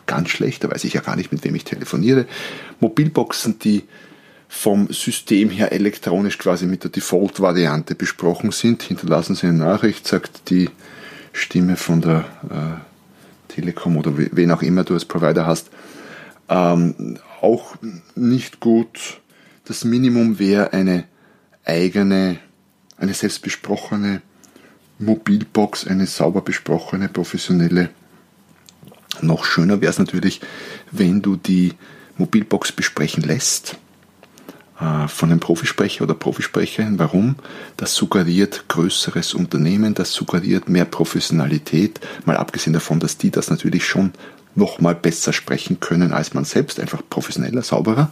ganz 0.07 0.31
schlecht, 0.31 0.65
da 0.65 0.71
weiß 0.71 0.85
ich 0.85 0.95
ja 0.95 1.01
gar 1.01 1.17
nicht, 1.17 1.33
mit 1.33 1.45
wem 1.45 1.55
ich 1.55 1.65
telefoniere. 1.65 2.27
Mobilboxen, 2.81 3.59
die 3.59 3.85
vom 4.49 4.91
System 4.91 5.51
her 5.51 5.73
elektronisch 5.73 6.39
quasi 6.39 6.67
mit 6.67 6.83
der 6.83 6.91
Default-Variante 6.91 7.95
besprochen 7.95 8.51
sind. 8.51 8.83
Hinterlassen 8.83 9.35
Sie 9.35 9.47
eine 9.47 9.59
Nachricht, 9.59 10.09
sagt 10.09 10.49
die 10.51 10.71
Stimme 11.35 11.77
von 11.77 12.01
der 12.01 12.25
äh, 12.51 13.53
Telekom 13.53 13.99
oder 13.99 14.13
wen 14.17 14.51
auch 14.51 14.63
immer 14.63 14.85
du 14.85 14.95
als 14.95 15.05
Provider 15.05 15.47
hast. 15.47 15.69
Ähm, 16.49 17.19
auch 17.43 17.77
nicht 18.15 18.61
gut. 18.61 19.21
Das 19.67 19.85
Minimum 19.85 20.39
wäre 20.39 20.73
eine 20.73 21.05
eigene, 21.65 22.39
eine 22.97 23.13
selbst 23.13 23.43
besprochene 23.43 24.23
Mobilbox, 24.99 25.87
eine 25.87 26.07
sauber 26.07 26.41
besprochene, 26.41 27.09
professionelle. 27.09 27.91
Noch 29.21 29.45
schöner 29.45 29.81
wäre 29.81 29.91
es 29.91 29.99
natürlich, 29.99 30.41
wenn 30.91 31.23
du 31.23 31.37
die 31.37 31.75
Mobilbox 32.17 32.73
besprechen 32.73 33.23
lässt 33.23 33.77
äh, 34.81 35.09
von 35.09 35.31
einem 35.31 35.41
Profisprecher 35.41 36.05
oder 36.05 36.15
Profisprecherin. 36.15 36.99
Warum? 36.99 37.37
Das 37.77 37.95
suggeriert 37.95 38.65
größeres 38.69 39.35
Unternehmen, 39.35 39.95
das 39.95 40.13
suggeriert 40.13 40.69
mehr 40.69 40.85
Professionalität, 40.85 42.01
mal 42.25 42.37
abgesehen 42.37 42.73
davon, 42.73 43.01
dass 43.01 43.19
die 43.19 43.31
das 43.31 43.51
natürlich 43.51 43.87
schon 43.87 44.13
noch 44.55 44.81
mal 44.81 44.95
besser 44.95 45.33
sprechen 45.33 45.81
können 45.81 46.13
als 46.13 46.35
man 46.35 46.45
selbst, 46.45 46.81
einfach 46.81 47.03
professioneller, 47.09 47.63
sauberer. 47.63 48.11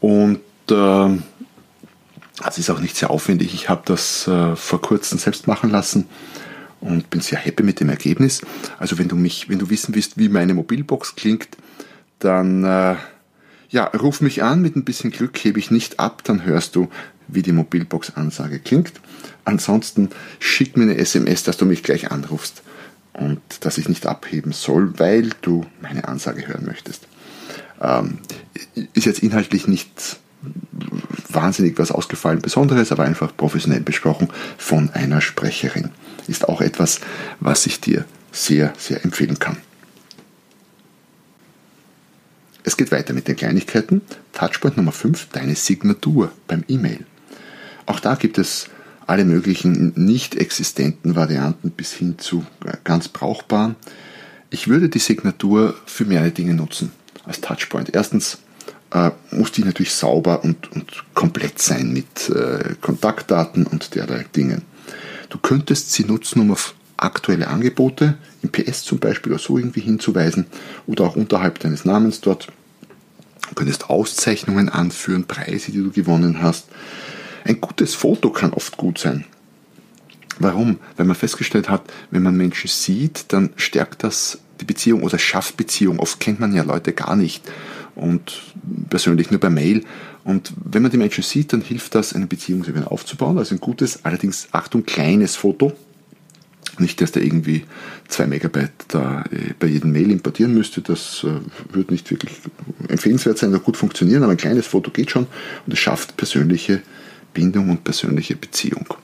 Und 0.00 0.40
äh, 0.70 1.18
es 2.48 2.58
ist 2.58 2.70
auch 2.70 2.80
nicht 2.80 2.96
sehr 2.96 3.10
aufwendig. 3.10 3.54
Ich 3.54 3.68
habe 3.68 3.82
das 3.84 4.26
äh, 4.26 4.56
vor 4.56 4.80
kurzem 4.80 5.18
selbst 5.18 5.46
machen 5.46 5.70
lassen 5.70 6.06
und 6.80 7.10
bin 7.10 7.20
sehr 7.20 7.38
happy 7.38 7.62
mit 7.62 7.80
dem 7.80 7.88
Ergebnis. 7.88 8.42
Also 8.78 8.98
wenn 8.98 9.08
du 9.08 9.16
mich, 9.16 9.48
wenn 9.48 9.58
du 9.58 9.70
wissen 9.70 9.94
willst, 9.94 10.18
wie 10.18 10.28
meine 10.28 10.54
Mobilbox 10.54 11.14
klingt, 11.14 11.48
dann 12.18 12.64
äh, 12.64 12.96
ja, 13.70 13.84
ruf 13.86 14.20
mich 14.20 14.42
an, 14.42 14.62
mit 14.62 14.76
ein 14.76 14.84
bisschen 14.84 15.10
Glück 15.10 15.36
hebe 15.38 15.58
ich 15.58 15.70
nicht 15.70 15.98
ab, 15.98 16.22
dann 16.24 16.44
hörst 16.44 16.76
du, 16.76 16.88
wie 17.28 17.42
die 17.42 17.52
Mobilbox-Ansage 17.52 18.58
klingt. 18.60 18.92
Ansonsten 19.44 20.10
schick 20.38 20.76
mir 20.76 20.84
eine 20.84 20.96
SMS, 20.96 21.42
dass 21.42 21.56
du 21.56 21.64
mich 21.64 21.82
gleich 21.82 22.10
anrufst 22.10 22.62
und 23.12 23.40
dass 23.60 23.78
ich 23.78 23.88
nicht 23.88 24.06
abheben 24.06 24.52
soll, 24.52 24.98
weil 24.98 25.30
du 25.40 25.66
meine 25.80 26.06
Ansage 26.06 26.46
hören 26.46 26.66
möchtest. 26.66 27.08
Ähm, 27.80 28.18
ist 28.92 29.06
jetzt 29.06 29.22
inhaltlich 29.22 29.66
nicht 29.66 30.18
wahnsinnig 31.28 31.78
was 31.78 31.90
ausgefallen 31.90 32.40
Besonderes, 32.40 32.92
aber 32.92 33.04
einfach 33.04 33.36
professionell 33.36 33.80
besprochen 33.80 34.28
von 34.56 34.90
einer 34.90 35.20
Sprecherin. 35.20 35.90
Ist 36.28 36.48
auch 36.48 36.60
etwas, 36.60 37.00
was 37.40 37.66
ich 37.66 37.80
dir 37.80 38.04
sehr, 38.32 38.72
sehr 38.78 39.04
empfehlen 39.04 39.38
kann. 39.38 39.56
Es 42.66 42.76
geht 42.76 42.90
weiter 42.92 43.12
mit 43.12 43.28
den 43.28 43.36
Kleinigkeiten. 43.36 44.00
Touchpoint 44.32 44.78
Nummer 44.78 44.92
5, 44.92 45.28
deine 45.32 45.54
Signatur 45.54 46.32
beim 46.48 46.64
E-Mail. 46.66 47.04
Auch 47.84 48.00
da 48.00 48.14
gibt 48.14 48.38
es 48.38 48.68
alle 49.06 49.26
möglichen 49.26 49.92
nicht 49.96 50.34
existenten 50.34 51.14
Varianten 51.14 51.70
bis 51.70 51.92
hin 51.92 52.18
zu 52.18 52.46
ganz 52.84 53.08
brauchbaren. 53.08 53.76
Ich 54.48 54.66
würde 54.66 54.88
die 54.88 54.98
Signatur 54.98 55.74
für 55.84 56.06
mehrere 56.06 56.30
Dinge 56.30 56.54
nutzen 56.54 56.92
als 57.24 57.42
Touchpoint. 57.42 57.94
Erstens 57.94 58.38
äh, 58.94 59.10
muss 59.32 59.52
die 59.52 59.64
natürlich 59.64 59.92
sauber 59.92 60.44
und, 60.44 60.70
und 60.72 61.04
komplett 61.14 61.60
sein 61.60 61.92
mit 61.92 62.30
äh, 62.30 62.74
Kontaktdaten 62.80 63.66
und 63.66 63.94
derlei 63.94 64.24
Dingen. 64.34 64.62
Du 65.28 65.38
könntest 65.38 65.92
sie 65.92 66.04
nutzen, 66.04 66.40
um 66.40 66.52
auf 66.52 66.74
aktuelle 66.96 67.48
Angebote, 67.48 68.16
im 68.42 68.50
PS 68.50 68.84
zum 68.84 69.00
Beispiel 69.00 69.32
oder 69.32 69.40
so 69.40 69.58
irgendwie 69.58 69.80
hinzuweisen 69.80 70.46
oder 70.86 71.04
auch 71.04 71.16
unterhalb 71.16 71.58
deines 71.58 71.84
Namens 71.84 72.20
dort. 72.20 72.48
Du 73.48 73.54
könntest 73.56 73.90
Auszeichnungen 73.90 74.68
anführen, 74.68 75.24
Preise, 75.24 75.72
die 75.72 75.82
du 75.82 75.90
gewonnen 75.90 76.40
hast. 76.40 76.68
Ein 77.44 77.60
gutes 77.60 77.94
Foto 77.94 78.30
kann 78.30 78.52
oft 78.52 78.76
gut 78.76 78.98
sein. 78.98 79.24
Warum? 80.38 80.78
Weil 80.96 81.06
man 81.06 81.16
festgestellt 81.16 81.68
hat, 81.68 81.82
wenn 82.10 82.22
man 82.22 82.36
Menschen 82.36 82.68
sieht, 82.68 83.26
dann 83.32 83.50
stärkt 83.56 84.02
das 84.02 84.38
die 84.60 84.64
Beziehung 84.64 85.02
oder 85.02 85.18
schafft 85.18 85.56
Beziehung. 85.56 85.98
Oft 85.98 86.20
kennt 86.20 86.40
man 86.40 86.54
ja 86.54 86.62
Leute 86.62 86.92
gar 86.92 87.16
nicht 87.16 87.42
und 87.94 88.42
persönlich 88.90 89.30
nur 89.30 89.40
per 89.40 89.50
Mail. 89.50 89.84
Und 90.24 90.52
wenn 90.64 90.82
man 90.82 90.90
die 90.90 90.96
Menschen 90.96 91.22
sieht, 91.22 91.52
dann 91.52 91.60
hilft 91.60 91.94
das, 91.94 92.14
eine 92.14 92.26
Beziehung 92.26 92.64
aufzubauen. 92.84 93.38
Also 93.38 93.54
ein 93.54 93.60
gutes, 93.60 94.04
allerdings 94.04 94.48
Achtung, 94.52 94.84
kleines 94.84 95.36
Foto. 95.36 95.72
Nicht, 96.78 97.00
dass 97.00 97.12
der 97.12 97.22
irgendwie 97.22 97.64
zwei 98.08 98.26
Megabyte 98.26 98.72
da 98.88 99.24
äh, 99.30 99.54
bei 99.58 99.68
jedem 99.68 99.92
Mail 99.92 100.10
importieren 100.10 100.54
müsste. 100.54 100.80
Das 100.80 101.24
äh, 101.24 101.40
würde 101.72 101.92
nicht 101.92 102.10
wirklich 102.10 102.32
empfehlenswert 102.88 103.38
sein 103.38 103.50
oder 103.50 103.60
gut 103.60 103.76
funktionieren, 103.76 104.22
aber 104.22 104.32
ein 104.32 104.38
kleines 104.38 104.66
Foto 104.66 104.90
geht 104.90 105.10
schon 105.10 105.26
und 105.66 105.72
es 105.72 105.78
schafft 105.78 106.16
persönliche 106.16 106.82
Bindung 107.32 107.70
und 107.70 107.84
persönliche 107.84 108.34
Beziehung. 108.34 108.94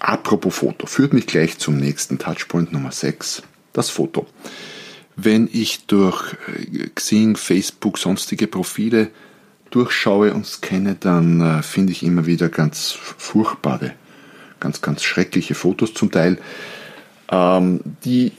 Apropos 0.00 0.54
Foto, 0.54 0.86
führt 0.86 1.12
mich 1.12 1.26
gleich 1.26 1.58
zum 1.58 1.76
nächsten 1.76 2.18
Touchpoint 2.18 2.72
Nummer 2.72 2.92
6, 2.92 3.42
das 3.72 3.90
Foto. 3.90 4.26
Wenn 5.16 5.48
ich 5.52 5.86
durch 5.86 6.34
äh, 6.72 6.88
Xing, 6.94 7.36
Facebook, 7.36 7.98
sonstige 7.98 8.46
Profile 8.46 9.10
durchschaue 9.70 10.32
und 10.32 10.46
scanne, 10.46 10.96
dann 10.98 11.40
äh, 11.40 11.62
finde 11.62 11.92
ich 11.92 12.02
immer 12.02 12.26
wieder 12.26 12.48
ganz 12.48 12.92
furchtbare, 12.92 13.94
ganz, 14.60 14.80
ganz 14.80 15.02
schreckliche 15.02 15.54
Fotos 15.54 15.94
zum 15.94 16.10
Teil, 16.10 16.38
ähm, 17.30 17.80
die 18.04 18.32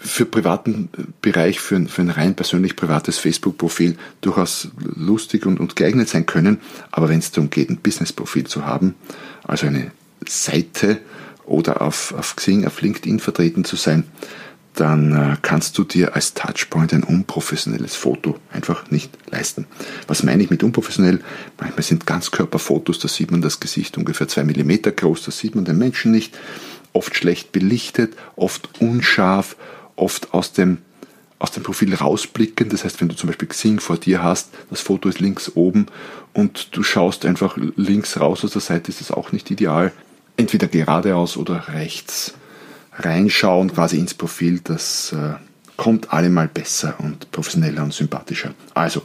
für 0.00 0.26
privaten 0.26 0.88
Bereich, 1.22 1.60
für 1.60 1.76
ein, 1.76 1.88
für 1.88 2.02
ein 2.02 2.10
rein 2.10 2.36
persönlich 2.36 2.76
privates 2.76 3.18
Facebook-Profil 3.18 3.96
durchaus 4.20 4.68
lustig 4.94 5.44
und, 5.44 5.58
und 5.58 5.76
geeignet 5.76 6.08
sein 6.08 6.26
können. 6.26 6.60
Aber 6.92 7.08
wenn 7.08 7.18
es 7.18 7.32
darum 7.32 7.50
geht, 7.50 7.70
ein 7.70 7.78
Business-Profil 7.78 8.46
zu 8.46 8.64
haben, 8.64 8.94
also 9.44 9.66
eine 9.66 9.90
Seite 10.26 10.98
oder 11.44 11.82
auf, 11.82 12.14
auf 12.16 12.36
Xing, 12.36 12.66
auf 12.66 12.80
LinkedIn 12.80 13.18
vertreten 13.18 13.64
zu 13.64 13.76
sein, 13.76 14.04
dann 14.78 15.12
äh, 15.12 15.36
kannst 15.42 15.76
du 15.76 15.84
dir 15.84 16.14
als 16.14 16.34
Touchpoint 16.34 16.92
ein 16.92 17.02
unprofessionelles 17.02 17.96
Foto 17.96 18.36
einfach 18.52 18.90
nicht 18.90 19.10
leisten. 19.30 19.66
Was 20.06 20.22
meine 20.22 20.42
ich 20.42 20.50
mit 20.50 20.62
unprofessionell? 20.62 21.20
Manchmal 21.58 21.82
sind 21.82 22.06
Ganzkörperfotos, 22.06 23.00
da 23.00 23.08
sieht 23.08 23.30
man 23.32 23.42
das 23.42 23.58
Gesicht 23.58 23.98
ungefähr 23.98 24.28
zwei 24.28 24.44
Millimeter 24.44 24.92
groß, 24.92 25.24
da 25.24 25.32
sieht 25.32 25.56
man 25.56 25.64
den 25.64 25.78
Menschen 25.78 26.12
nicht, 26.12 26.38
oft 26.92 27.16
schlecht 27.16 27.50
belichtet, 27.50 28.14
oft 28.36 28.80
unscharf, 28.80 29.56
oft 29.96 30.32
aus 30.32 30.52
dem, 30.52 30.78
aus 31.40 31.50
dem 31.50 31.64
Profil 31.64 31.94
rausblicken. 31.94 32.68
Das 32.68 32.84
heißt, 32.84 33.00
wenn 33.00 33.08
du 33.08 33.16
zum 33.16 33.26
Beispiel 33.26 33.48
Xing 33.48 33.80
vor 33.80 33.96
dir 33.96 34.22
hast, 34.22 34.50
das 34.70 34.80
Foto 34.80 35.08
ist 35.08 35.18
links 35.18 35.52
oben 35.56 35.86
und 36.34 36.76
du 36.76 36.84
schaust 36.84 37.26
einfach 37.26 37.58
links 37.74 38.20
raus 38.20 38.44
aus 38.44 38.52
der 38.52 38.62
Seite, 38.62 38.90
ist 38.90 39.00
das 39.00 39.10
auch 39.10 39.32
nicht 39.32 39.50
ideal. 39.50 39.92
Entweder 40.36 40.68
geradeaus 40.68 41.36
oder 41.36 41.66
rechts 41.68 42.34
reinschauen, 42.98 43.72
quasi 43.72 43.98
ins 43.98 44.14
Profil, 44.14 44.60
das 44.62 45.12
äh, 45.12 45.34
kommt 45.76 46.12
allemal 46.12 46.48
besser 46.48 46.96
und 46.98 47.30
professioneller 47.30 47.84
und 47.84 47.94
sympathischer. 47.94 48.54
Also, 48.74 49.02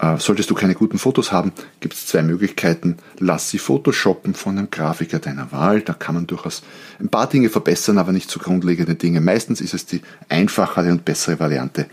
äh, 0.00 0.16
solltest 0.18 0.48
du 0.48 0.54
keine 0.54 0.74
guten 0.74 0.98
Fotos 0.98 1.30
haben, 1.30 1.52
gibt 1.80 1.94
es 1.94 2.06
zwei 2.06 2.22
Möglichkeiten. 2.22 2.96
Lass 3.18 3.50
sie 3.50 3.58
photoshoppen 3.58 4.34
von 4.34 4.56
einem 4.56 4.70
Grafiker 4.70 5.18
deiner 5.18 5.52
Wahl. 5.52 5.82
Da 5.82 5.92
kann 5.92 6.14
man 6.14 6.26
durchaus 6.26 6.62
ein 6.98 7.08
paar 7.08 7.28
Dinge 7.28 7.50
verbessern, 7.50 7.98
aber 7.98 8.12
nicht 8.12 8.30
so 8.30 8.40
grundlegende 8.40 8.94
Dinge. 8.94 9.20
Meistens 9.20 9.60
ist 9.60 9.74
es 9.74 9.84
die 9.84 10.00
einfachere 10.28 10.90
und 10.90 11.04
bessere 11.04 11.38
Variante, 11.38 11.86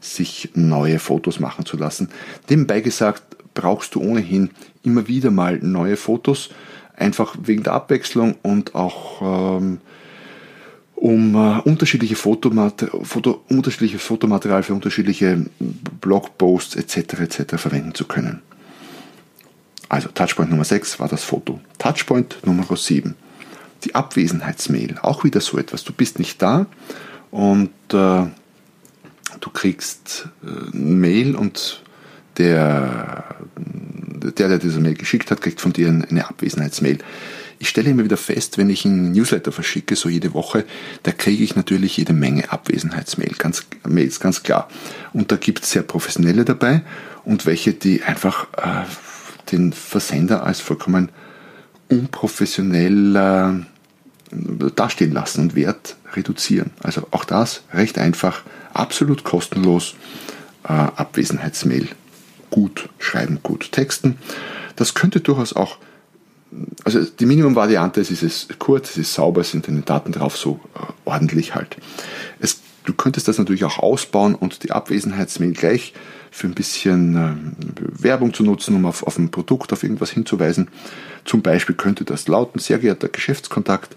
sich 0.00 0.50
neue 0.54 0.98
Fotos 0.98 1.40
machen 1.40 1.64
zu 1.64 1.78
lassen. 1.78 2.10
Nebenbei 2.50 2.80
gesagt, 2.80 3.22
brauchst 3.54 3.94
du 3.94 4.02
ohnehin 4.02 4.50
immer 4.82 5.08
wieder 5.08 5.30
mal 5.30 5.58
neue 5.58 5.96
Fotos, 5.96 6.50
einfach 6.96 7.36
wegen 7.40 7.62
der 7.62 7.72
Abwechslung 7.72 8.34
und 8.42 8.74
auch 8.74 9.22
ähm, 9.58 9.80
um 10.96 11.34
äh, 11.34 11.60
unterschiedliche 11.60 12.16
Foto, 12.16 12.50
unterschiedliches 13.48 14.02
Fotomaterial 14.02 14.62
für 14.62 14.74
unterschiedliche 14.74 15.46
Blogposts 16.00 16.76
etc. 16.76 17.20
etc. 17.20 17.56
verwenden 17.56 17.94
zu 17.94 18.04
können. 18.06 18.40
Also 19.88 20.08
Touchpoint 20.08 20.50
Nummer 20.50 20.64
6 20.64 20.98
war 21.00 21.08
das 21.08 21.24
Foto. 21.24 21.60
Touchpoint 21.78 22.38
Nummer 22.44 22.64
7, 22.74 23.14
die 23.84 23.94
Abwesenheitsmail. 23.94 24.96
Auch 25.02 25.24
wieder 25.24 25.40
so 25.40 25.58
etwas. 25.58 25.84
Du 25.84 25.92
bist 25.92 26.18
nicht 26.18 26.40
da 26.40 26.66
und 27.30 27.70
äh, 27.92 28.24
du 29.40 29.50
kriegst 29.52 30.28
äh, 30.42 30.76
Mail 30.76 31.36
und 31.36 31.82
der, 32.38 33.36
der, 33.56 34.48
der 34.48 34.58
diese 34.58 34.80
Mail 34.80 34.94
geschickt 34.94 35.30
hat, 35.30 35.40
kriegt 35.40 35.60
von 35.60 35.72
dir 35.72 35.88
eine 35.88 36.28
Abwesenheitsmail. 36.28 36.98
Ich 37.64 37.70
stelle 37.70 37.88
immer 37.88 38.04
wieder 38.04 38.18
fest, 38.18 38.58
wenn 38.58 38.68
ich 38.68 38.84
einen 38.84 39.12
Newsletter 39.12 39.50
verschicke, 39.50 39.96
so 39.96 40.10
jede 40.10 40.34
Woche, 40.34 40.66
da 41.02 41.12
kriege 41.12 41.42
ich 41.42 41.56
natürlich 41.56 41.96
jede 41.96 42.12
Menge 42.12 42.52
Abwesenheitsmails, 42.52 43.38
ganz, 43.38 43.64
Mails, 43.88 44.20
ganz 44.20 44.42
klar. 44.42 44.68
Und 45.14 45.32
da 45.32 45.36
gibt 45.36 45.64
es 45.64 45.70
sehr 45.70 45.80
professionelle 45.80 46.44
dabei 46.44 46.82
und 47.24 47.46
welche, 47.46 47.72
die 47.72 48.02
einfach 48.02 48.48
äh, 48.58 48.84
den 49.50 49.72
Versender 49.72 50.44
als 50.44 50.60
vollkommen 50.60 51.08
unprofessionell 51.88 53.16
äh, 53.16 54.70
dastehen 54.76 55.12
lassen 55.12 55.40
und 55.40 55.54
Wert 55.54 55.96
reduzieren. 56.12 56.70
Also 56.82 57.08
auch 57.12 57.24
das 57.24 57.62
recht 57.72 57.96
einfach, 57.96 58.42
absolut 58.74 59.24
kostenlos, 59.24 59.94
äh, 60.64 60.68
Abwesenheitsmail 60.68 61.88
gut 62.50 62.90
schreiben, 62.98 63.38
gut 63.42 63.72
texten. 63.72 64.18
Das 64.76 64.92
könnte 64.92 65.20
durchaus 65.20 65.54
auch, 65.54 65.78
also 66.84 67.04
die 67.04 67.26
Minimumvariante 67.26 68.00
ist, 68.00 68.10
ist 68.10 68.22
es 68.22 68.48
kurz, 68.58 68.90
es 68.90 68.98
ist 68.98 69.14
sauber, 69.14 69.40
es 69.40 69.50
sind 69.50 69.66
deine 69.66 69.82
Daten 69.82 70.12
drauf, 70.12 70.36
so 70.36 70.60
äh, 70.74 70.92
ordentlich 71.04 71.54
halt. 71.54 71.76
Es, 72.38 72.60
du 72.84 72.92
könntest 72.92 73.28
das 73.28 73.38
natürlich 73.38 73.64
auch 73.64 73.78
ausbauen 73.78 74.34
und 74.34 74.62
die 74.62 74.70
Abwesenheitsmail 74.70 75.52
gleich 75.52 75.94
für 76.30 76.46
ein 76.46 76.54
bisschen 76.54 77.16
äh, 77.16 78.02
Werbung 78.02 78.34
zu 78.34 78.44
nutzen, 78.44 78.74
um 78.76 78.86
auf, 78.86 79.02
auf 79.04 79.18
ein 79.18 79.30
Produkt, 79.30 79.72
auf 79.72 79.82
irgendwas 79.82 80.10
hinzuweisen. 80.10 80.68
Zum 81.24 81.42
Beispiel 81.42 81.74
könnte 81.74 82.04
das 82.04 82.28
lauten, 82.28 82.58
sehr 82.58 82.78
geehrter 82.78 83.08
Geschäftskontakt, 83.08 83.96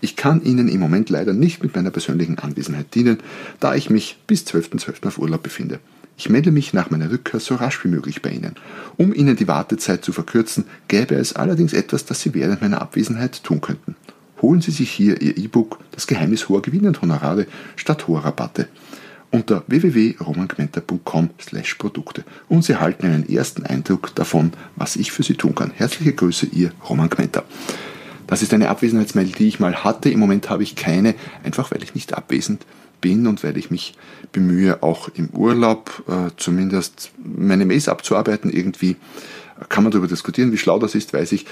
ich 0.00 0.16
kann 0.16 0.42
Ihnen 0.42 0.68
im 0.68 0.80
Moment 0.80 1.10
leider 1.10 1.32
nicht 1.32 1.62
mit 1.62 1.74
meiner 1.74 1.90
persönlichen 1.90 2.38
Anwesenheit 2.38 2.94
dienen, 2.94 3.18
da 3.60 3.74
ich 3.74 3.90
mich 3.90 4.18
bis 4.26 4.44
12.12. 4.44 4.84
.12. 4.84 5.06
auf 5.06 5.18
Urlaub 5.18 5.42
befinde. 5.42 5.78
Ich 6.20 6.28
melde 6.28 6.52
mich 6.52 6.74
nach 6.74 6.90
meiner 6.90 7.10
Rückkehr 7.10 7.40
so 7.40 7.54
rasch 7.54 7.82
wie 7.82 7.88
möglich 7.88 8.20
bei 8.20 8.28
Ihnen. 8.28 8.54
Um 8.98 9.14
Ihnen 9.14 9.36
die 9.36 9.48
Wartezeit 9.48 10.04
zu 10.04 10.12
verkürzen, 10.12 10.66
gäbe 10.86 11.14
es 11.14 11.34
allerdings 11.34 11.72
etwas, 11.72 12.04
das 12.04 12.20
Sie 12.20 12.34
während 12.34 12.60
meiner 12.60 12.82
Abwesenheit 12.82 13.42
tun 13.42 13.62
könnten. 13.62 13.96
Holen 14.42 14.60
Sie 14.60 14.70
sich 14.70 14.90
hier 14.90 15.22
Ihr 15.22 15.38
E-Book 15.38 15.78
Das 15.92 16.06
Geheimnis 16.06 16.50
hoher 16.50 16.60
Gewinne 16.60 16.92
statt 17.74 18.06
hoher 18.06 18.22
Rabatte 18.22 18.68
unter 19.30 19.64
www.romangmenta.com 19.66 21.30
Produkte 21.78 22.24
und 22.50 22.64
Sie 22.66 22.72
erhalten 22.72 23.06
einen 23.06 23.26
ersten 23.26 23.64
Eindruck 23.64 24.14
davon, 24.14 24.52
was 24.76 24.96
ich 24.96 25.12
für 25.12 25.22
Sie 25.22 25.36
tun 25.36 25.54
kann. 25.54 25.70
Herzliche 25.74 26.12
Grüße, 26.12 26.48
Ihr 26.52 26.72
Roman 26.86 27.08
Gmenta. 27.08 27.44
Das 28.26 28.42
ist 28.42 28.52
eine 28.52 28.68
Abwesenheitsmail, 28.68 29.28
die 29.28 29.48
ich 29.48 29.58
mal 29.58 29.84
hatte. 29.84 30.10
Im 30.10 30.20
Moment 30.20 30.50
habe 30.50 30.64
ich 30.64 30.76
keine, 30.76 31.14
einfach 31.44 31.70
weil 31.70 31.82
ich 31.82 31.94
nicht 31.94 32.12
abwesend 32.12 32.60
bin 32.60 32.89
bin 33.00 33.26
und 33.26 33.42
weil 33.42 33.56
ich 33.56 33.70
mich 33.70 33.94
bemühe, 34.32 34.82
auch 34.82 35.08
im 35.14 35.30
Urlaub 35.30 36.04
äh, 36.08 36.30
zumindest 36.36 37.12
meine 37.18 37.64
Mails 37.64 37.88
abzuarbeiten. 37.88 38.50
Irgendwie 38.50 38.96
kann 39.68 39.84
man 39.84 39.90
darüber 39.90 40.08
diskutieren, 40.08 40.52
wie 40.52 40.58
schlau 40.58 40.78
das 40.78 40.94
ist, 40.94 41.12
weiß 41.12 41.32
ich. 41.32 41.46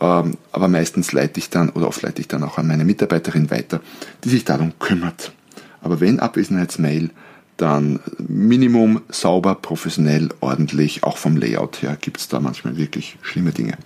Ähm, 0.00 0.36
aber 0.52 0.68
meistens 0.68 1.12
leite 1.12 1.40
ich 1.40 1.50
dann 1.50 1.70
oder 1.70 1.88
oft 1.88 2.02
leite 2.02 2.20
ich 2.20 2.28
dann 2.28 2.44
auch 2.44 2.58
an 2.58 2.66
meine 2.66 2.84
Mitarbeiterin 2.84 3.50
weiter, 3.50 3.80
die 4.24 4.28
sich 4.28 4.44
darum 4.44 4.72
kümmert. 4.78 5.32
Aber 5.80 6.00
wenn 6.00 6.20
Abwesenheitsmail, 6.20 7.10
dann 7.56 7.98
Minimum 8.18 9.02
sauber, 9.08 9.56
professionell, 9.56 10.28
ordentlich, 10.40 11.02
auch 11.02 11.18
vom 11.18 11.36
Layout 11.36 11.82
her 11.82 11.96
gibt 12.00 12.18
es 12.18 12.28
da 12.28 12.38
manchmal 12.38 12.76
wirklich 12.76 13.18
schlimme 13.22 13.50
Dinge. 13.50 13.76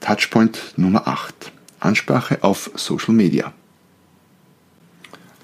Touchpoint 0.00 0.74
Nummer 0.76 1.06
8. 1.06 1.52
Ansprache 1.78 2.42
auf 2.42 2.70
Social 2.74 3.14
Media 3.14 3.52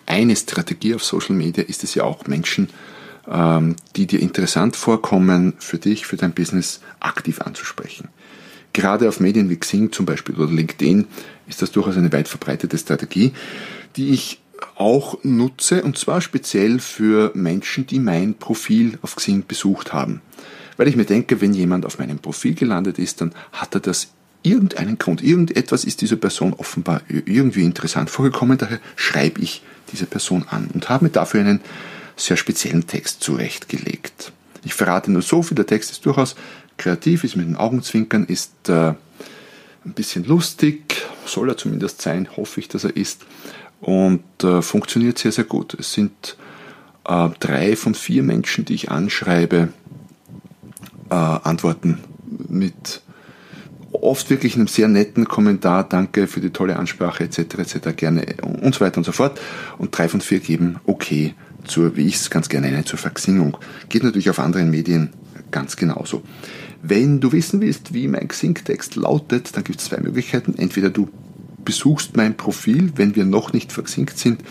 eine 0.08 0.36
Strategie 0.36 0.94
auf 0.94 1.04
Social 1.04 1.36
Media 1.36 1.64
ist 1.64 1.84
es 1.84 1.94
ja 1.94 2.04
auch, 2.04 2.26
Menschen, 2.26 2.68
ähm, 3.28 3.76
die 3.96 4.06
dir 4.06 4.20
interessant 4.20 4.74
vorkommen, 4.76 5.54
für 5.58 5.78
dich, 5.78 6.06
für 6.06 6.16
dein 6.16 6.32
Business 6.32 6.80
aktiv 6.98 7.40
anzusprechen. 7.40 8.08
Gerade 8.72 9.08
auf 9.08 9.20
Medien 9.20 9.50
wie 9.50 9.56
Xing 9.56 9.92
zum 9.92 10.06
Beispiel 10.06 10.34
oder 10.36 10.52
LinkedIn 10.52 11.06
ist 11.46 11.62
das 11.62 11.72
durchaus 11.72 11.96
eine 11.96 12.12
weit 12.12 12.28
verbreitete 12.28 12.78
Strategie, 12.78 13.32
die 13.96 14.10
ich 14.10 14.40
auch 14.76 15.18
nutze 15.22 15.82
und 15.82 15.98
zwar 15.98 16.20
speziell 16.20 16.78
für 16.78 17.30
Menschen, 17.34 17.86
die 17.86 17.98
mein 17.98 18.34
Profil 18.34 18.98
auf 19.02 19.16
Xing 19.16 19.44
besucht 19.46 19.92
haben. 19.92 20.20
Weil 20.76 20.88
ich 20.88 20.96
mir 20.96 21.04
denke, 21.04 21.40
wenn 21.40 21.52
jemand 21.52 21.84
auf 21.84 21.98
meinem 21.98 22.18
Profil 22.18 22.54
gelandet 22.54 22.98
ist, 22.98 23.20
dann 23.20 23.32
hat 23.52 23.74
er 23.74 23.80
das 23.80 24.08
irgendeinen 24.42 24.98
Grund, 24.98 25.22
irgendetwas 25.22 25.84
ist 25.84 26.00
dieser 26.00 26.16
Person 26.16 26.54
offenbar 26.54 27.02
irgendwie 27.08 27.64
interessant 27.64 28.10
vorgekommen, 28.10 28.58
daher 28.58 28.78
schreibe 28.94 29.40
ich 29.40 29.62
diese 29.92 30.06
Person 30.06 30.46
an 30.48 30.68
und 30.72 30.88
habe 30.88 31.04
mir 31.06 31.10
dafür 31.10 31.40
einen 31.40 31.60
sehr 32.16 32.36
speziellen 32.36 32.86
Text 32.86 33.22
zurechtgelegt. 33.22 34.32
Ich 34.64 34.74
verrate 34.74 35.10
nur 35.10 35.22
so 35.22 35.42
viel, 35.42 35.54
der 35.54 35.66
Text 35.66 35.90
ist 35.90 36.04
durchaus 36.04 36.34
kreativ, 36.76 37.24
ist 37.24 37.36
mit 37.36 37.46
den 37.46 37.56
Augenzwinkern, 37.56 38.24
ist 38.24 38.68
äh, 38.68 38.94
ein 39.84 39.92
bisschen 39.94 40.24
lustig, 40.24 41.02
soll 41.26 41.48
er 41.48 41.56
zumindest 41.56 42.02
sein, 42.02 42.28
hoffe 42.36 42.60
ich, 42.60 42.68
dass 42.68 42.84
er 42.84 42.96
ist, 42.96 43.24
und 43.80 44.22
äh, 44.42 44.62
funktioniert 44.62 45.18
sehr, 45.18 45.32
sehr 45.32 45.44
gut. 45.44 45.74
Es 45.74 45.92
sind 45.92 46.36
äh, 47.06 47.28
drei 47.38 47.76
von 47.76 47.94
vier 47.94 48.22
Menschen, 48.22 48.64
die 48.64 48.74
ich 48.74 48.90
anschreibe, 48.90 49.68
äh, 51.10 51.14
antworten 51.14 51.98
mit 52.48 53.02
oft 53.92 54.30
wirklich 54.30 54.54
einem 54.56 54.66
sehr 54.66 54.88
netten 54.88 55.26
Kommentar, 55.26 55.88
danke 55.88 56.26
für 56.26 56.40
die 56.40 56.50
tolle 56.50 56.76
Ansprache 56.76 57.24
etc. 57.24 57.38
etc. 57.38 57.96
gerne 57.96 58.24
und 58.42 58.74
so 58.74 58.80
weiter 58.80 58.98
und 58.98 59.04
so 59.04 59.12
fort. 59.12 59.40
Und 59.78 59.96
drei 59.96 60.08
von 60.08 60.20
vier 60.20 60.40
geben 60.40 60.76
okay 60.86 61.34
zur, 61.64 61.96
wie 61.96 62.06
ich 62.06 62.16
es 62.16 62.30
ganz 62.30 62.48
gerne 62.48 62.70
nenne, 62.70 62.84
zur 62.84 62.98
Verxingung. 62.98 63.56
Geht 63.88 64.02
natürlich 64.02 64.30
auf 64.30 64.38
anderen 64.38 64.70
Medien 64.70 65.10
ganz 65.50 65.76
genauso. 65.76 66.22
Wenn 66.82 67.20
du 67.20 67.32
wissen 67.32 67.60
willst, 67.60 67.92
wie 67.92 68.08
mein 68.08 68.28
Xing-Text 68.28 68.96
lautet, 68.96 69.56
dann 69.56 69.64
gibt 69.64 69.80
es 69.80 69.86
zwei 69.86 69.98
Möglichkeiten. 69.98 70.54
Entweder 70.56 70.90
du 70.90 71.08
besuchst 71.64 72.16
mein 72.16 72.36
Profil, 72.36 72.92
wenn 72.96 73.16
wir 73.16 73.24
noch 73.24 73.52
nicht 73.52 73.72
verxinkt 73.72 74.18
sind, 74.18 74.42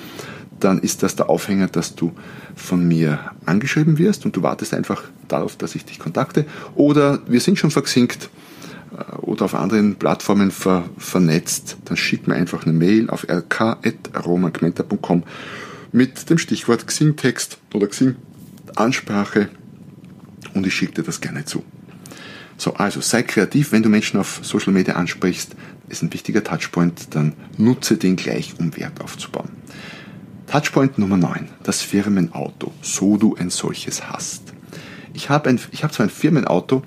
dann 0.60 0.80
ist 0.80 1.04
das 1.04 1.16
der 1.16 1.30
Aufhänger, 1.30 1.68
dass 1.68 1.96
du 1.96 2.12
von 2.56 2.88
mir 2.88 3.20
angeschrieben 3.46 3.98
wirst 3.98 4.26
und 4.26 4.36
du 4.36 4.42
wartest 4.42 4.74
einfach 4.74 5.04
darauf, 5.28 5.56
dass 5.56 5.76
ich 5.76 5.86
dich 5.86 6.00
kontakte. 6.00 6.46
Oder 6.76 7.22
wir 7.28 7.40
sind 7.40 7.60
schon 7.60 7.72
verxinkt, 7.72 8.26
äh, 8.26 8.47
oder 9.22 9.46
auf 9.46 9.56
anderen 9.56 9.96
Plattformen 9.96 10.52
ver, 10.52 10.86
vernetzt, 10.98 11.78
dann 11.86 11.98
schick 11.98 12.28
mir 12.28 12.36
einfach 12.36 12.64
eine 12.64 12.74
Mail 12.74 13.10
auf 13.10 13.28
rk.romagmenta.com 13.30 15.24
mit 15.92 16.30
dem 16.30 16.38
Stichwort 16.38 16.86
Xing-Text 16.88 17.58
oder 17.74 17.88
Xing-Ansprache 17.88 19.50
und 20.54 20.68
ich 20.68 20.74
schicke 20.74 20.94
dir 20.94 21.04
das 21.04 21.22
gerne 21.22 21.46
zu. 21.46 21.64
So, 22.58 22.74
also 22.74 23.02
sei 23.02 23.22
kreativ, 23.24 23.72
wenn 23.72 23.84
du 23.84 23.90
Menschen 23.90 24.20
auf 24.20 24.40
Social 24.42 24.74
Media 24.74 24.96
ansprichst, 24.96 25.56
ist 25.90 26.02
ein 26.02 26.12
wichtiger 26.12 26.44
Touchpoint, 26.44 27.16
dann 27.16 27.34
nutze 27.58 27.98
den 27.98 28.16
gleich, 28.16 28.56
um 28.60 28.76
Wert 28.76 29.00
aufzubauen. 29.02 29.50
Touchpoint 30.48 30.98
Nummer 30.98 31.18
9, 31.18 31.50
das 31.64 31.82
Firmenauto, 31.82 32.74
so 32.82 33.18
du 33.18 33.36
ein 33.36 33.50
solches 33.50 34.10
hast. 34.10 34.54
Ich 35.14 35.30
habe 35.30 35.50
habe 35.50 35.94
zwar 35.94 36.06
ein 36.06 36.10
Firmenauto, 36.10 36.84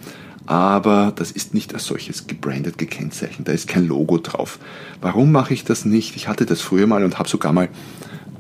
aber 0.50 1.12
das 1.14 1.30
ist 1.30 1.54
nicht 1.54 1.74
als 1.74 1.84
solches 1.84 2.26
gebrandet, 2.26 2.76
gekennzeichnet. 2.76 3.46
Da 3.46 3.52
ist 3.52 3.68
kein 3.68 3.86
Logo 3.86 4.18
drauf. 4.18 4.58
Warum 5.00 5.30
mache 5.30 5.54
ich 5.54 5.62
das 5.62 5.84
nicht? 5.84 6.16
Ich 6.16 6.26
hatte 6.26 6.44
das 6.44 6.60
früher 6.60 6.88
mal 6.88 7.04
und 7.04 7.20
habe 7.20 7.28
sogar 7.28 7.52
mal 7.52 7.68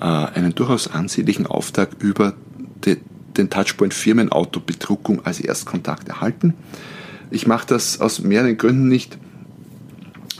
äh, 0.00 0.04
einen 0.04 0.52
durchaus 0.52 0.88
ansehnlichen 0.88 1.46
Auftrag 1.46 1.90
über 2.00 2.34
de, 2.84 2.96
den 3.36 3.48
Touchpoint 3.48 3.94
Firmenauto 3.94 4.58
Bedruckung 4.58 5.24
als 5.24 5.38
Erstkontakt 5.38 6.08
erhalten. 6.08 6.54
Ich 7.30 7.46
mache 7.46 7.68
das 7.68 8.00
aus 8.00 8.18
mehreren 8.18 8.58
Gründen 8.58 8.88
nicht. 8.88 9.16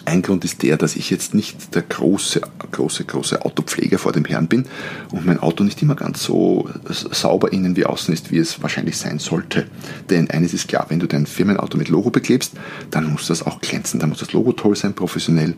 Ein 0.05 0.23
Grund 0.23 0.45
ist 0.45 0.63
der, 0.63 0.77
dass 0.77 0.97
ich 0.97 1.11
jetzt 1.11 1.35
nicht 1.35 1.75
der 1.75 1.83
große, 1.83 2.41
große, 2.73 3.05
große 3.05 3.45
Autopfleger 3.45 3.99
vor 3.99 4.13
dem 4.13 4.25
Herrn 4.25 4.49
bin 4.49 4.67
und 5.13 5.27
mein 5.27 5.39
Auto 5.39 5.63
nicht 5.63 5.81
immer 5.83 5.95
ganz 5.95 6.25
so 6.25 6.69
sauber 6.89 7.53
innen 7.53 7.77
wie 7.77 7.85
außen 7.85 8.13
ist, 8.15 8.31
wie 8.31 8.39
es 8.39 8.63
wahrscheinlich 8.63 8.97
sein 8.97 9.19
sollte. 9.19 9.67
Denn 10.09 10.31
eines 10.31 10.55
ist 10.55 10.69
klar, 10.69 10.87
wenn 10.89 11.01
du 11.01 11.07
dein 11.07 11.27
Firmenauto 11.27 11.77
mit 11.77 11.89
Logo 11.89 12.11
beklebst, 12.11 12.55
dann 12.91 13.13
muss 13.13 13.27
das 13.27 13.47
auch 13.47 13.61
glänzen, 13.61 14.01
dann 14.01 14.09
muss 14.09 14.21
das 14.21 14.33
Logo 14.33 14.53
toll 14.53 14.75
sein, 14.75 14.95
professionell. 14.95 15.55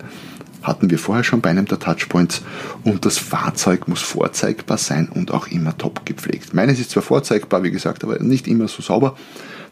Hatten 0.62 0.90
wir 0.90 0.98
vorher 0.98 1.24
schon 1.24 1.40
bei 1.40 1.50
einem 1.50 1.66
der 1.66 1.78
Touchpoints 1.78 2.42
und 2.84 3.04
das 3.04 3.18
Fahrzeug 3.18 3.88
muss 3.88 4.00
vorzeigbar 4.00 4.78
sein 4.78 5.08
und 5.08 5.32
auch 5.32 5.48
immer 5.48 5.76
top 5.76 6.06
gepflegt. 6.06 6.54
Meines 6.54 6.78
ist 6.78 6.90
zwar 6.90 7.02
vorzeigbar, 7.02 7.62
wie 7.64 7.72
gesagt, 7.72 8.04
aber 8.04 8.20
nicht 8.20 8.46
immer 8.46 8.68
so 8.68 8.82
sauber. 8.82 9.16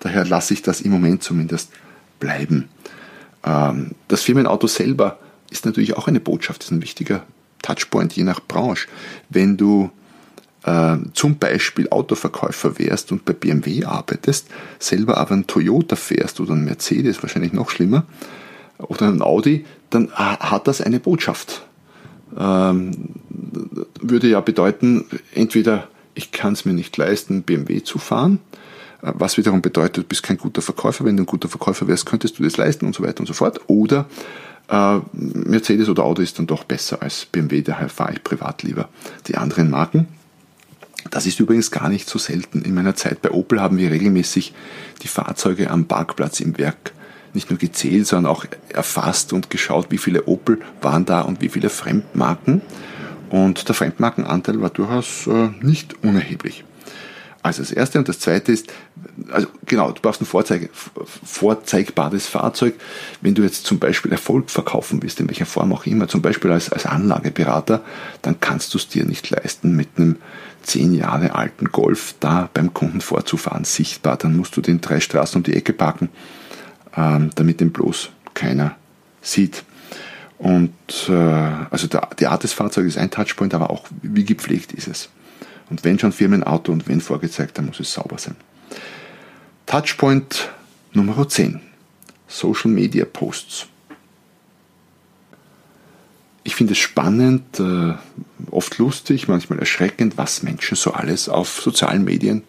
Daher 0.01 0.25
lasse 0.25 0.55
ich 0.55 0.63
das 0.63 0.81
im 0.81 0.91
Moment 0.91 1.23
zumindest 1.23 1.71
bleiben. 2.19 2.69
Ähm, 3.45 3.93
das 4.09 4.23
Firmenauto 4.23 4.67
selber 4.67 5.19
ist 5.51 5.67
natürlich 5.67 5.97
auch 5.97 6.09
eine 6.09 6.21
Botschaft, 6.21 6.65
ist 6.65 6.71
ein 6.71 6.83
wichtiger 6.83 7.25
Touchpoint 7.63 8.13
je 8.15 8.25
nach 8.25 8.41
Branche. 8.41 8.89
Wenn 9.29 9.57
du 9.57 9.91
äh, 10.65 10.97
zum 11.15 11.39
Beispiel 11.39 11.89
Autoverkäufer 11.91 12.79
wärst 12.79 13.13
und 13.13 13.25
bei 13.25 13.33
BMW 13.33 13.85
arbeitest, 13.85 14.49
selber 14.79 15.17
aber 15.17 15.33
ein 15.33 15.47
Toyota 15.47 15.97
fährst 15.97 16.41
oder 16.41 16.53
ein 16.53 16.65
Mercedes, 16.65 17.23
wahrscheinlich 17.23 17.53
noch 17.53 17.71
schlimmer, 17.71 18.05
oder 18.79 19.09
ein 19.09 19.23
Audi, 19.23 19.65
dann 19.91 20.11
hat 20.13 20.67
das 20.67 20.81
eine 20.81 21.01
Botschaft. 21.01 21.63
Ähm, 22.39 23.11
würde 24.01 24.29
ja 24.29 24.41
bedeuten, 24.41 25.05
entweder 25.35 25.89
ich 26.15 26.33
kann 26.33 26.53
es 26.55 26.65
mir 26.65 26.73
nicht 26.73 26.97
leisten, 26.97 27.43
BMW 27.43 27.83
zu 27.83 27.99
fahren, 27.99 28.39
was 29.03 29.37
wiederum 29.37 29.63
bedeutet, 29.63 29.99
du 29.99 30.03
bist 30.05 30.23
kein 30.23 30.37
guter 30.37 30.63
Verkäufer. 30.63 31.05
Wenn 31.05 31.17
du 31.17 31.23
ein 31.23 31.27
guter 31.27 31.49
Verkäufer 31.49 31.89
wärst, 31.89 32.07
könntest 32.07 32.39
du 32.39 32.43
das 32.43 32.57
leisten 32.57 32.87
und 32.87 32.95
so 32.95 33.03
weiter 33.03 33.21
und 33.21 33.27
so 33.27 33.33
fort. 33.33 33.61
Oder 33.67 34.07
äh, 34.69 34.99
Mercedes 35.13 35.89
oder 35.89 36.05
Audi 36.05 36.23
ist 36.23 36.39
dann 36.39 36.47
doch 36.47 36.65
besser 36.65 37.03
als 37.03 37.27
BMW, 37.27 37.63
daher 37.63 37.89
fahre 37.89 38.13
ich 38.13 38.25
privat 38.25 38.63
lieber 38.63 38.89
die 39.27 39.37
anderen 39.37 39.71
Marken. 39.71 40.09
Das 41.11 41.27
ist 41.27 41.41
übrigens 41.41 41.71
gar 41.71 41.89
nicht 41.89 42.09
so 42.09 42.19
selten. 42.19 42.63
In 42.63 42.75
meiner 42.75 42.95
Zeit 42.95 43.23
bei 43.23 43.31
Opel 43.31 43.61
haben 43.61 43.79
wir 43.79 43.91
regelmäßig 43.91 44.53
die 45.03 45.09
Fahrzeuge 45.09 45.71
am 45.71 45.87
Parkplatz 45.87 46.41
im 46.41 46.59
Werk 46.59 46.93
nicht 47.33 47.51
nur 47.51 47.59
gezählt, 47.59 48.07
sondern 48.07 48.33
auch 48.33 48.45
erfasst 48.69 49.33
und 49.33 49.51
geschaut, 49.51 49.87
wie 49.91 49.99
viele 49.99 50.25
Opel 50.25 50.61
waren 50.83 51.05
da 51.05 51.21
und 51.21 51.41
wie 51.41 51.49
viele 51.49 51.71
Fremdmarken. 51.71 52.61
Und 53.31 53.69
der 53.69 53.75
Fremdmarkenanteil 53.75 54.61
war 54.61 54.71
durchaus 54.71 55.27
äh, 55.29 55.51
nicht 55.61 56.03
unerheblich. 56.03 56.65
Also 57.43 57.63
das 57.63 57.73
erste 57.73 57.99
und 57.99 58.09
das 58.09 58.19
zweite 58.19 58.53
ist, 58.53 58.67
also 59.31 59.47
genau, 59.65 59.91
du 59.93 60.03
brauchst 60.03 60.21
ein 60.21 60.27
Vorzeige, 60.27 60.69
vorzeigbares 61.25 62.27
Fahrzeug. 62.27 62.75
Wenn 63.23 63.35
du 63.35 63.43
jetzt 63.43 63.65
zum 63.65 63.79
Beispiel 63.79 64.13
Erfolg 64.13 64.51
verkaufen 64.51 65.03
willst, 65.03 65.21
in 65.21 65.29
welcher 65.29 65.47
Form 65.47 65.73
auch 65.73 65.87
immer, 65.87 66.07
zum 66.07 66.21
Beispiel 66.21 66.51
als, 66.51 66.71
als 66.71 66.85
Anlageberater, 66.85 67.83
dann 68.21 68.41
kannst 68.41 68.75
du 68.75 68.79
es 68.79 68.89
dir 68.89 69.07
nicht 69.07 69.31
leisten, 69.31 69.75
mit 69.75 69.89
einem 69.97 70.17
zehn 70.63 70.93
Jahre 70.93 71.35
alten 71.35 71.73
Golf 71.73 72.15
da 72.21 72.51
beim 72.53 72.75
Kunden 72.75 73.01
vorzufahren, 73.01 73.65
sichtbar. 73.65 74.19
Dann 74.19 74.37
musst 74.37 74.57
du 74.59 74.61
den 74.61 74.83
drei 74.83 75.01
Straßen 75.01 75.39
um 75.39 75.43
die 75.43 75.55
Ecke 75.55 75.73
packen, 75.73 76.11
ähm, 76.95 77.31
damit 77.37 77.61
den 77.61 77.73
bloß 77.73 78.11
keiner 78.35 78.77
sieht. 79.23 79.65
Und 80.37 80.73
äh, 81.09 81.13
also 81.71 81.87
der, 81.87 82.09
die 82.19 82.27
Art 82.27 82.43
des 82.43 82.53
Fahrzeugs 82.53 82.89
ist 82.89 82.99
ein 82.99 83.11
Touchpoint, 83.11 83.55
aber 83.55 83.71
auch 83.71 83.87
wie 84.03 84.25
gepflegt 84.25 84.73
ist 84.73 84.89
es. 84.89 85.09
Und 85.71 85.85
wenn 85.85 85.99
schon 85.99 86.13
Firmenauto 86.13 86.73
und 86.73 86.89
wenn 86.89 87.01
vorgezeigt, 87.01 87.57
dann 87.57 87.67
muss 87.67 87.81
es 87.81 87.93
sauber 87.93 88.19
sein. 88.19 88.37
Touchpoint 89.67 90.51
Nummer 90.93 91.29
10. 91.29 91.61
Social 92.27 92.71
Media 92.71 93.05
Posts. 93.05 93.67
Ich 96.43 96.55
finde 96.57 96.73
es 96.73 96.79
spannend, 96.79 97.61
äh, 97.61 97.95
oft 98.51 98.79
lustig, 98.79 99.29
manchmal 99.29 99.59
erschreckend, 99.59 100.17
was 100.17 100.43
Menschen 100.43 100.77
so 100.77 100.93
alles 100.93 101.29
auf 101.29 101.61
sozialen 101.61 102.05
Medien 102.05 102.43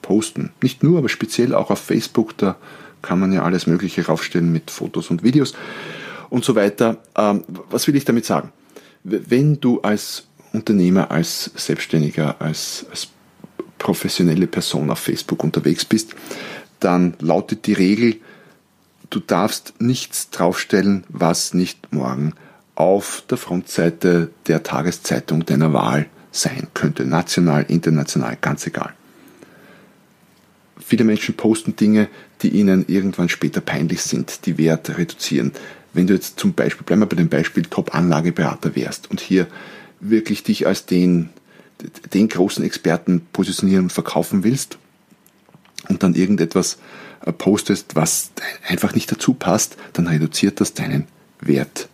posten. 0.00 0.50
Nicht 0.62 0.82
nur, 0.82 0.98
aber 0.98 1.08
speziell 1.08 1.54
auch 1.54 1.70
auf 1.70 1.80
Facebook, 1.80 2.36
da 2.38 2.56
kann 3.02 3.18
man 3.18 3.32
ja 3.32 3.42
alles 3.42 3.66
Mögliche 3.66 4.06
raufstellen 4.06 4.52
mit 4.52 4.70
Fotos 4.70 5.10
und 5.10 5.22
Videos 5.22 5.54
und 6.30 6.44
so 6.44 6.54
weiter. 6.54 6.98
Ähm, 7.16 7.44
was 7.70 7.86
will 7.86 7.96
ich 7.96 8.04
damit 8.04 8.24
sagen? 8.24 8.52
Wenn 9.04 9.60
du 9.60 9.80
als 9.80 10.28
Unternehmer, 10.52 11.10
als 11.10 11.50
Selbstständiger, 11.54 12.40
als, 12.40 12.86
als 12.90 13.08
professionelle 13.78 14.46
Person 14.46 14.90
auf 14.90 14.98
Facebook 14.98 15.42
unterwegs 15.42 15.84
bist, 15.84 16.14
dann 16.80 17.14
lautet 17.20 17.66
die 17.66 17.72
Regel, 17.72 18.16
du 19.10 19.20
darfst 19.20 19.74
nichts 19.80 20.30
draufstellen, 20.30 21.04
was 21.08 21.54
nicht 21.54 21.92
morgen 21.92 22.34
auf 22.74 23.22
der 23.28 23.38
Frontseite 23.38 24.30
der 24.46 24.62
Tageszeitung 24.62 25.44
deiner 25.44 25.72
Wahl 25.72 26.06
sein 26.30 26.68
könnte. 26.74 27.04
National, 27.04 27.64
international, 27.68 28.38
ganz 28.40 28.66
egal. 28.66 28.92
Viele 30.78 31.04
Menschen 31.04 31.36
posten 31.36 31.76
Dinge, 31.76 32.08
die 32.42 32.48
ihnen 32.48 32.84
irgendwann 32.88 33.28
später 33.28 33.60
peinlich 33.60 34.02
sind, 34.02 34.46
die 34.46 34.58
Wert 34.58 34.96
reduzieren 34.96 35.52
wenn 35.92 36.06
du 36.06 36.14
jetzt 36.14 36.38
zum 36.38 36.54
Beispiel, 36.54 36.84
bleiben 36.84 37.02
wir 37.02 37.06
bei 37.06 37.16
dem 37.16 37.28
Beispiel, 37.28 37.64
Top-Anlageberater 37.64 38.74
wärst 38.76 39.10
und 39.10 39.20
hier 39.20 39.46
wirklich 40.02 40.42
dich 40.42 40.66
als 40.66 40.84
den, 40.84 41.30
den 42.12 42.28
großen 42.28 42.64
Experten 42.64 43.22
positionieren 43.32 43.84
und 43.84 43.92
verkaufen 43.92 44.44
willst 44.44 44.78
und 45.88 46.02
dann 46.02 46.14
irgendetwas 46.14 46.78
äh, 47.24 47.32
postest, 47.32 47.94
was 47.94 48.32
einfach 48.68 48.94
nicht 48.94 49.10
dazu 49.10 49.32
passt, 49.34 49.76
dann 49.94 50.06
reduziert 50.06 50.60
das 50.60 50.74
deinen 50.74 51.06
Wert 51.40 51.88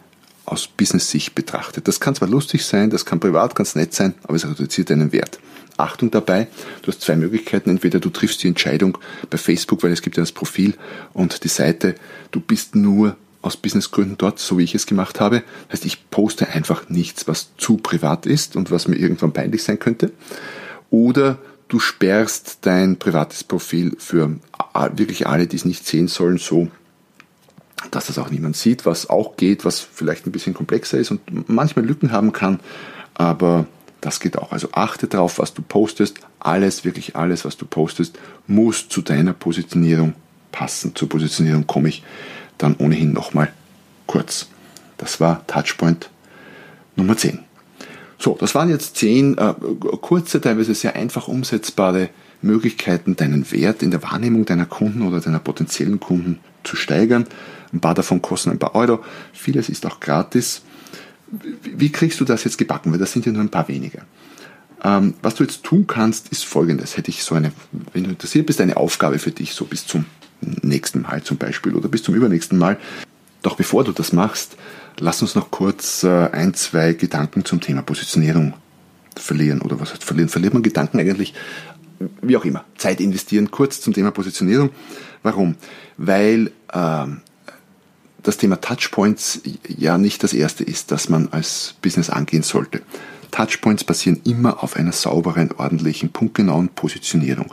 aus 0.47 0.67
Business-Sicht 0.67 1.35
betrachtet. 1.35 1.87
Das 1.87 2.01
kann 2.01 2.15
zwar 2.15 2.29
lustig 2.29 2.65
sein, 2.65 2.91
das 2.91 3.05
kann 3.05 3.21
privat 3.21 3.55
ganz 3.55 3.75
nett 3.75 3.95
sein, 3.95 4.15
aber 4.25 4.35
es 4.35 4.49
reduziert 4.49 4.91
deinen 4.91 5.13
Wert. 5.13 5.39
Achtung 5.77 6.11
dabei, 6.11 6.49
du 6.83 6.89
hast 6.89 7.03
zwei 7.03 7.15
Möglichkeiten. 7.15 7.71
Entweder 7.71 8.01
du 8.01 8.11
triffst 8.11 8.43
die 8.43 8.49
Entscheidung 8.49 8.99
bei 9.31 9.39
Facebook, 9.39 9.83
weil 9.83 9.93
es 9.93 10.03
gibt 10.03 10.17
ja 10.17 10.23
das 10.23 10.33
Profil 10.33 10.75
und 11.13 11.45
die 11.45 11.49
Seite, 11.49 11.95
du 12.33 12.41
bist 12.41 12.75
nur 12.75 13.17
aus 13.43 13.57
Businessgründen 13.57 14.19
dort, 14.19 14.39
so 14.39 14.59
wie 14.59 14.65
ich 14.65 14.75
es 14.75 14.87
gemacht 14.87 15.21
habe. 15.21 15.43
Das 15.69 15.81
heißt, 15.81 15.87
ich 15.87 16.11
poste 16.11 16.49
einfach 16.49 16.89
nichts, 16.89 17.29
was 17.29 17.57
zu 17.57 17.77
privat 17.77 18.27
ist 18.27 18.57
und 18.57 18.71
was 18.71 18.89
mir 18.89 18.97
irgendwann 18.97 19.33
peinlich 19.33 19.63
sein 19.63 19.79
könnte. 19.79 20.13
Oder 20.91 21.39
du 21.69 21.79
sperrst 21.79 22.59
dein 22.63 22.99
privates 22.99 23.45
Profil 23.45 23.97
für 23.99 24.37
wirklich 24.95 25.27
alle, 25.27 25.47
die 25.47 25.57
es 25.57 25.65
nicht 25.65 25.87
sehen 25.87 26.09
sollen, 26.09 26.39
so, 26.39 26.69
dass 27.91 28.07
das 28.07 28.19
auch 28.19 28.31
niemand 28.31 28.57
sieht, 28.57 28.87
was 28.87 29.09
auch 29.09 29.37
geht, 29.37 29.65
was 29.65 29.81
vielleicht 29.81 30.27
ein 30.27 30.33
bisschen 30.33 30.55
komplexer 30.55 30.99
ist 30.99 31.11
und 31.11 31.49
manchmal 31.49 31.85
Lücken 31.85 32.11
haben 32.11 32.33
kann, 32.33 32.61
aber 33.15 33.67
das 34.01 34.21
geht 34.21 34.39
auch. 34.39 34.53
Also 34.53 34.69
achte 34.73 35.09
darauf, 35.09 35.39
was 35.39 35.55
du 35.55 35.63
postest. 35.63 36.21
Alles, 36.39 36.85
wirklich 36.85 37.17
alles, 37.17 37.45
was 37.45 37.57
du 37.57 37.67
postest, 37.67 38.19
muss 38.47 38.89
zu 38.89 39.03
deiner 39.03 39.33
Positionierung 39.33 40.15
passen. 40.53 40.95
Zur 40.95 41.09
Positionierung 41.09 41.67
komme 41.67 41.89
ich 41.89 42.03
dann 42.59 42.77
ohnehin 42.77 43.13
nochmal 43.13 43.53
kurz. 44.07 44.49
Das 44.97 45.21
war 45.21 45.47
Touchpoint 45.47 46.11
Nummer 46.97 47.17
10. 47.17 47.41
So, 48.19 48.37
das 48.39 48.55
waren 48.55 48.69
jetzt 48.69 48.97
zehn 48.97 49.39
äh, 49.39 49.55
kurze, 50.01 50.41
teilweise 50.41 50.75
sehr 50.75 50.97
einfach 50.97 51.29
umsetzbare 51.29 52.11
Möglichkeiten, 52.43 53.17
deinen 53.17 53.51
Wert 53.53 53.83
in 53.83 53.93
der 53.93 54.03
Wahrnehmung 54.03 54.45
deiner 54.45 54.67
Kunden 54.67 55.03
oder 55.03 55.21
deiner 55.21 55.39
potenziellen 55.39 56.01
Kunden 56.01 56.41
zu 56.65 56.75
steigern. 56.75 57.27
Ein 57.73 57.81
paar 57.81 57.95
davon 57.95 58.21
kosten 58.21 58.51
ein 58.51 58.59
paar 58.59 58.75
Euro, 58.75 59.05
vieles 59.33 59.69
ist 59.69 59.87
auch 59.87 60.01
gratis. 60.01 60.63
Wie 61.63 61.93
kriegst 61.93 62.21
du 62.21 62.25
das 62.25 62.45
jetzt 62.45 62.59
gebacken? 62.59 62.91
Weil 62.91 62.99
das 62.99 63.13
sind 63.13 63.27
ja 63.27 63.33
nur 63.33 63.43
ein 63.43 63.51
paar 63.51 63.69
weniger. 63.69 64.03
Ähm, 64.83 65.15
was 65.23 65.35
du 65.35 65.45
jetzt 65.45 65.63
tun 65.63 65.87
kannst, 65.87 66.29
ist 66.29 66.45
folgendes. 66.45 66.97
Hätte 66.97 67.11
ich 67.11 67.23
so 67.23 67.35
eine, 67.35 67.53
wenn 67.93 68.05
du 68.05 68.11
interessiert 68.11 68.47
bist, 68.47 68.61
eine 68.61 68.77
Aufgabe 68.77 69.19
für 69.19 69.31
dich, 69.31 69.53
so 69.53 69.65
bis 69.65 69.87
zum 69.87 70.07
nächsten 70.41 71.03
Mal 71.03 71.23
zum 71.23 71.37
Beispiel 71.37 71.75
oder 71.75 71.89
bis 71.89 72.03
zum 72.03 72.15
übernächsten 72.15 72.59
Mal. 72.59 72.79
Doch 73.43 73.57
bevor 73.57 73.85
du 73.85 73.93
das 73.93 74.13
machst, 74.13 74.57
lass 74.99 75.23
uns 75.23 75.35
noch 75.35 75.51
kurz 75.51 76.03
äh, 76.03 76.29
ein, 76.31 76.55
zwei 76.55 76.93
Gedanken 76.93 77.45
zum 77.45 77.61
Thema 77.61 77.83
Positionierung 77.83 78.55
verlieren. 79.17 79.61
Oder 79.61 79.81
was 79.81 79.93
heißt 79.93 80.05
verlieren? 80.05 80.29
Verliert 80.29 80.55
man 80.55 80.63
Gedanken 80.63 80.99
eigentlich? 80.99 81.35
Wie 82.23 82.37
auch 82.37 82.45
immer. 82.45 82.65
Zeit 82.77 83.01
investieren. 83.01 83.51
Kurz 83.51 83.81
zum 83.81 83.93
Thema 83.93 84.11
Positionierung. 84.11 84.71
Warum? 85.23 85.57
Weil 85.97 86.53
ähm, 86.73 87.21
das 88.23 88.37
Thema 88.37 88.61
Touchpoints 88.61 89.41
ja 89.67 89.99
nicht 89.99 90.23
das 90.23 90.33
erste 90.33 90.65
ist, 90.65 90.91
das 90.91 91.09
man 91.09 91.29
als 91.31 91.75
Business 91.83 92.11
angehen 92.11 92.43
sollte. 92.43 92.83
Touchpoints 93.31 93.85
basieren 93.85 94.21
immer 94.25 94.63
auf 94.63 94.77
einer 94.77 94.93
sauberen, 94.93 95.53
ordentlichen, 95.53 96.11
punktgenauen 96.11 96.69
Positionierung. 96.71 97.53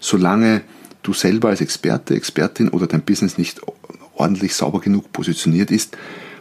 Solange 0.00 0.62
du 1.02 1.12
selber 1.12 1.48
als 1.48 1.60
Experte, 1.60 2.14
Expertin 2.14 2.68
oder 2.68 2.86
dein 2.86 3.02
Business 3.02 3.38
nicht 3.38 3.60
ordentlich 4.14 4.54
sauber 4.54 4.80
genug 4.80 5.12
positioniert 5.12 5.70
ist, 5.70 5.96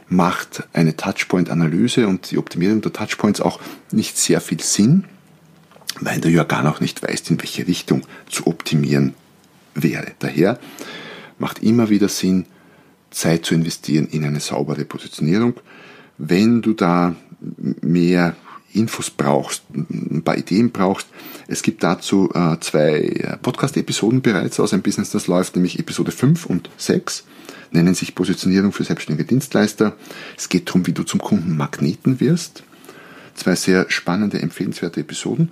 macht 0.07 0.63
eine 0.73 0.95
Touchpoint-Analyse 0.95 2.07
und 2.07 2.31
die 2.31 2.37
Optimierung 2.37 2.81
der 2.81 2.93
Touchpoints 2.93 3.41
auch 3.41 3.59
nicht 3.91 4.17
sehr 4.17 4.41
viel 4.41 4.61
Sinn, 4.61 5.05
weil 5.99 6.19
du 6.19 6.29
ja 6.29 6.43
gar 6.43 6.63
noch 6.63 6.81
nicht 6.81 7.01
weißt, 7.01 7.31
in 7.31 7.39
welche 7.39 7.67
Richtung 7.67 8.03
zu 8.29 8.47
optimieren 8.47 9.13
wäre. 9.73 10.11
Daher 10.19 10.59
macht 11.39 11.63
immer 11.63 11.89
wieder 11.89 12.09
Sinn, 12.09 12.45
Zeit 13.09 13.45
zu 13.45 13.55
investieren 13.55 14.07
in 14.07 14.23
eine 14.25 14.39
saubere 14.39 14.85
Positionierung. 14.85 15.55
Wenn 16.17 16.61
du 16.61 16.73
da 16.73 17.15
mehr 17.81 18.35
Infos 18.73 19.09
brauchst, 19.09 19.63
ein 19.73 20.21
paar 20.23 20.37
Ideen 20.37 20.71
brauchst, 20.71 21.07
es 21.51 21.63
gibt 21.63 21.83
dazu 21.83 22.29
äh, 22.33 22.57
zwei 22.61 22.99
äh, 22.99 23.37
Podcast-Episoden 23.37 24.21
bereits 24.21 24.57
aus 24.59 24.71
einem 24.71 24.83
Business, 24.83 25.09
das 25.09 25.27
läuft, 25.27 25.55
nämlich 25.55 25.79
Episode 25.79 26.11
5 26.11 26.45
und 26.45 26.69
6, 26.77 27.25
nennen 27.71 27.93
sich 27.93 28.15
Positionierung 28.15 28.71
für 28.71 28.85
selbstständige 28.85 29.27
Dienstleister. 29.27 29.97
Es 30.37 30.47
geht 30.47 30.69
darum, 30.69 30.87
wie 30.87 30.93
du 30.93 31.03
zum 31.03 31.19
Kunden 31.19 31.57
Magneten 31.57 32.21
wirst. 32.21 32.63
Zwei 33.35 33.55
sehr 33.55 33.85
spannende, 33.89 34.41
empfehlenswerte 34.41 35.01
Episoden. 35.01 35.51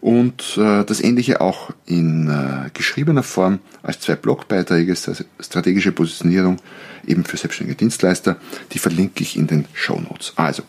Und 0.00 0.56
äh, 0.56 0.84
das 0.84 1.00
ähnliche 1.00 1.40
auch 1.40 1.70
in 1.84 2.32
geschriebener 2.72 3.24
Form 3.24 3.58
als 3.82 4.00
zwei 4.00 4.14
Blogbeiträge, 4.14 4.96
strategische 5.40 5.92
Positionierung 5.92 6.58
eben 7.06 7.24
für 7.24 7.36
selbstständige 7.36 7.76
Dienstleister. 7.76 8.36
Die 8.72 8.78
verlinke 8.78 9.22
ich 9.22 9.36
in 9.36 9.48
den 9.48 9.66
Show 9.74 10.00
Notes. 10.00 10.32
Also, 10.36 10.62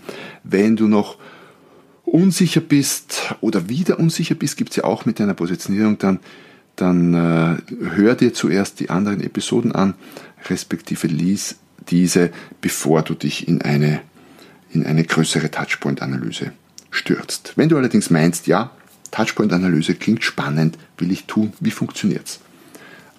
wenn 0.44 0.76
du 0.76 0.88
noch 0.88 1.18
unsicher 2.12 2.62
bist 2.62 3.36
oder 3.42 3.70
wieder 3.70 4.00
unsicher 4.00 4.36
bist, 4.36 4.58
gibt 4.58 4.72
es 4.72 4.76
ja 4.78 4.84
auch 4.84 5.06
mit 5.06 5.20
deiner 5.20 5.34
Positionierung, 5.34 5.98
dann, 5.98 6.20
dann 6.76 7.14
äh, 7.14 7.58
hör 7.96 8.16
dir 8.16 8.34
zuerst 8.34 8.80
die 8.80 8.90
anderen 8.90 9.22
Episoden 9.22 9.72
an, 9.72 9.94
respektive 10.50 11.08
lies 11.08 11.56
diese, 11.90 12.32
bevor 12.60 13.02
du 13.02 13.16
dich 13.16 13.48
in 13.48 13.62
eine, 13.62 14.02
in 14.72 14.86
eine 14.86 15.04
größere 15.04 15.50
Touchpoint-Analyse 15.50 16.52
stürzt. 16.92 17.54
Wenn 17.56 17.70
du 17.70 17.78
allerdings 17.78 18.10
meinst, 18.10 18.46
ja, 18.46 18.72
Touchpoint-Analyse 19.12 19.96
klingt 19.96 20.24
spannend, 20.24 20.78
will 20.98 21.12
ich 21.12 21.26
tun, 21.26 21.54
wie 21.60 21.72
funktioniert's? 21.72 22.40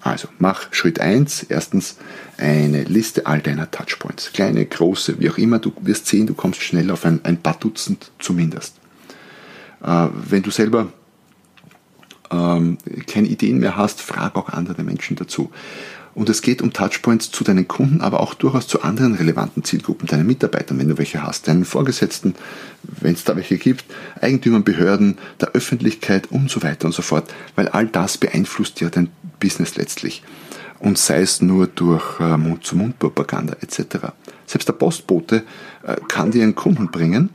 Also 0.01 0.27
mach 0.37 0.73
Schritt 0.73 0.99
1, 0.99 1.47
erstens 1.49 1.97
eine 2.37 2.83
Liste 2.83 3.25
all 3.25 3.41
deiner 3.41 3.71
Touchpoints. 3.71 4.33
Kleine, 4.33 4.65
große, 4.65 5.19
wie 5.19 5.29
auch 5.29 5.37
immer, 5.37 5.59
du 5.59 5.73
wirst 5.81 6.07
sehen, 6.07 6.27
du 6.27 6.33
kommst 6.33 6.61
schnell 6.61 6.91
auf 6.91 7.05
ein, 7.05 7.21
ein 7.23 7.37
paar 7.37 7.57
Dutzend 7.57 8.11
zumindest. 8.19 8.75
Äh, 9.83 10.07
wenn 10.13 10.43
du 10.43 10.51
selber 10.51 10.87
ähm, 12.31 12.77
keine 13.07 13.27
Ideen 13.27 13.59
mehr 13.59 13.77
hast, 13.77 14.01
frag 14.01 14.35
auch 14.35 14.49
andere 14.49 14.83
Menschen 14.83 15.15
dazu. 15.15 15.51
Und 16.15 16.29
es 16.29 16.43
geht 16.43 16.61
um 16.61 16.73
Touchpoints 16.73 17.31
zu 17.31 17.43
deinen 17.43 17.67
Kunden, 17.67 18.01
aber 18.01 18.19
auch 18.19 18.35
durchaus 18.35 18.67
zu 18.67 18.83
anderen 18.83 19.15
relevanten 19.15 19.63
Zielgruppen, 19.63 20.07
deinen 20.07 20.27
Mitarbeitern, 20.27 20.77
wenn 20.77 20.87
du 20.87 20.97
welche 20.99 21.23
hast, 21.23 21.47
deinen 21.47 21.65
Vorgesetzten, 21.65 22.35
wenn 22.83 23.13
es 23.13 23.23
da 23.23 23.35
welche 23.35 23.57
gibt, 23.57 23.85
Eigentümern, 24.21 24.63
Behörden, 24.63 25.17
der 25.41 25.51
Öffentlichkeit 25.53 26.27
und 26.29 26.51
so 26.51 26.61
weiter 26.61 26.85
und 26.85 26.93
so 26.93 27.01
fort, 27.01 27.33
weil 27.55 27.67
all 27.67 27.87
das 27.87 28.19
beeinflusst 28.19 28.79
ja 28.79 28.89
dein 28.89 29.09
Business 29.39 29.75
letztlich. 29.75 30.23
Und 30.79 30.97
sei 30.97 31.21
es 31.21 31.41
nur 31.41 31.65
durch 31.65 32.19
äh, 32.19 32.37
Mund-zu-Mund-Propaganda 32.37 33.55
etc. 33.61 34.09
Selbst 34.45 34.67
der 34.67 34.73
Postbote 34.73 35.43
äh, 35.83 35.95
kann 36.07 36.29
dir 36.29 36.43
einen 36.43 36.55
Kunden 36.55 36.91
bringen, 36.91 37.29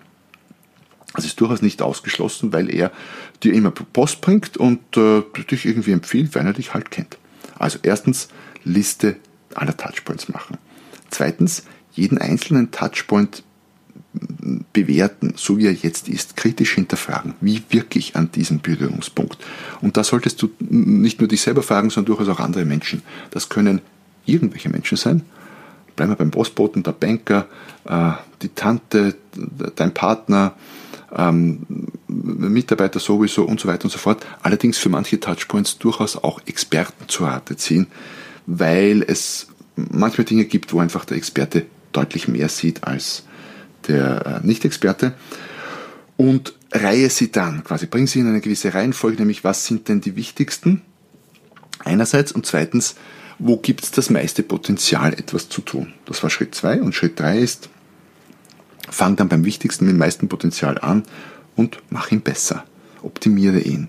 das 1.14 1.24
ist 1.24 1.40
durchaus 1.40 1.62
nicht 1.62 1.82
ausgeschlossen, 1.82 2.52
weil 2.52 2.72
er 2.72 2.92
dir 3.42 3.54
immer 3.54 3.70
Post 3.70 4.20
bringt 4.20 4.56
und 4.56 4.80
äh, 4.96 5.22
dich 5.50 5.64
irgendwie 5.64 5.92
empfiehlt, 5.92 6.34
weil 6.34 6.46
er 6.46 6.52
dich 6.52 6.74
halt 6.74 6.90
kennt. 6.90 7.16
Also 7.58 7.78
erstens, 7.82 8.28
Liste 8.64 9.16
aller 9.54 9.76
Touchpoints 9.76 10.28
machen. 10.28 10.58
Zweitens, 11.10 11.64
jeden 11.92 12.18
einzelnen 12.18 12.70
Touchpoint 12.70 13.42
bewerten, 14.72 15.34
so 15.36 15.58
wie 15.58 15.66
er 15.66 15.72
jetzt 15.72 16.08
ist, 16.08 16.36
kritisch 16.36 16.74
hinterfragen. 16.74 17.34
Wie 17.40 17.62
wirke 17.70 17.98
ich 17.98 18.16
an 18.16 18.30
diesem 18.32 18.60
Berührungspunkt? 18.60 19.38
Und 19.80 19.96
da 19.96 20.04
solltest 20.04 20.40
du 20.42 20.50
nicht 20.60 21.20
nur 21.20 21.28
dich 21.28 21.40
selber 21.40 21.62
fragen, 21.62 21.90
sondern 21.90 22.16
durchaus 22.16 22.34
auch 22.34 22.40
andere 22.40 22.64
Menschen. 22.64 23.02
Das 23.30 23.48
können 23.48 23.80
irgendwelche 24.24 24.68
Menschen 24.68 24.96
sein. 24.96 25.22
Bleiben 25.96 26.12
wir 26.12 26.16
beim 26.16 26.30
Postboten, 26.30 26.82
der 26.82 26.92
Banker, 26.92 27.46
äh, 27.84 28.12
die 28.42 28.50
Tante, 28.50 29.16
dein 29.76 29.92
Partner, 29.94 30.54
ähm, 31.14 31.88
Mitarbeiter 32.06 33.00
sowieso 33.00 33.44
und 33.44 33.60
so 33.60 33.68
weiter 33.68 33.84
und 33.84 33.90
so 33.90 33.98
fort. 33.98 34.24
Allerdings 34.42 34.78
für 34.78 34.88
manche 34.88 35.20
Touchpoints 35.20 35.78
durchaus 35.78 36.16
auch 36.16 36.40
Experten 36.46 37.08
zu 37.08 37.24
Rate 37.24 37.56
ziehen, 37.56 37.86
weil 38.46 39.02
es 39.06 39.48
manchmal 39.76 40.24
Dinge 40.24 40.44
gibt, 40.44 40.72
wo 40.72 40.80
einfach 40.80 41.04
der 41.04 41.16
Experte 41.16 41.66
deutlich 41.92 42.28
mehr 42.28 42.48
sieht 42.48 42.84
als 42.84 43.24
der 43.86 44.40
äh, 44.42 44.46
Nicht-Experte. 44.46 45.14
Und 46.16 46.54
reihe 46.72 47.08
sie 47.10 47.30
dann, 47.30 47.64
quasi 47.64 47.86
bring 47.86 48.06
sie 48.06 48.20
in 48.20 48.28
eine 48.28 48.40
gewisse 48.40 48.74
Reihenfolge, 48.74 49.18
nämlich 49.18 49.44
was 49.44 49.66
sind 49.66 49.88
denn 49.88 50.00
die 50.00 50.16
wichtigsten 50.16 50.82
einerseits 51.84 52.32
und 52.32 52.46
zweitens, 52.46 52.96
wo 53.38 53.56
gibt 53.56 53.84
es 53.84 53.90
das 53.90 54.10
meiste 54.10 54.42
Potenzial, 54.42 55.12
etwas 55.14 55.48
zu 55.48 55.60
tun. 55.60 55.94
Das 56.06 56.22
war 56.22 56.30
Schritt 56.30 56.54
zwei 56.54 56.80
und 56.80 56.94
Schritt 56.94 57.20
drei 57.20 57.38
ist, 57.38 57.68
Fang 58.90 59.16
dann 59.16 59.28
beim 59.28 59.44
wichtigsten 59.44 59.84
mit 59.84 59.94
dem 59.94 59.98
meisten 59.98 60.28
Potenzial 60.28 60.78
an 60.78 61.04
und 61.56 61.78
mach 61.90 62.10
ihn 62.10 62.20
besser. 62.20 62.64
Optimiere 63.02 63.60
ihn. 63.60 63.88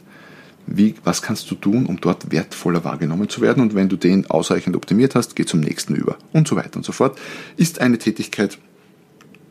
Wie, 0.67 0.95
was 1.03 1.21
kannst 1.21 1.49
du 1.49 1.55
tun, 1.55 1.88
um 1.88 1.99
dort 1.99 2.31
wertvoller 2.31 2.83
wahrgenommen 2.83 3.27
zu 3.27 3.41
werden? 3.41 3.63
Und 3.63 3.73
wenn 3.73 3.89
du 3.89 3.95
den 3.95 4.29
ausreichend 4.29 4.75
optimiert 4.75 5.15
hast, 5.15 5.35
geh 5.35 5.45
zum 5.45 5.62
nächsten 5.62 5.95
über 5.95 6.17
und 6.31 6.47
so 6.47 6.55
weiter 6.55 6.77
und 6.77 6.85
so 6.85 6.91
fort. 6.91 7.17
Ist 7.57 7.81
eine 7.81 7.97
Tätigkeit, 7.97 8.59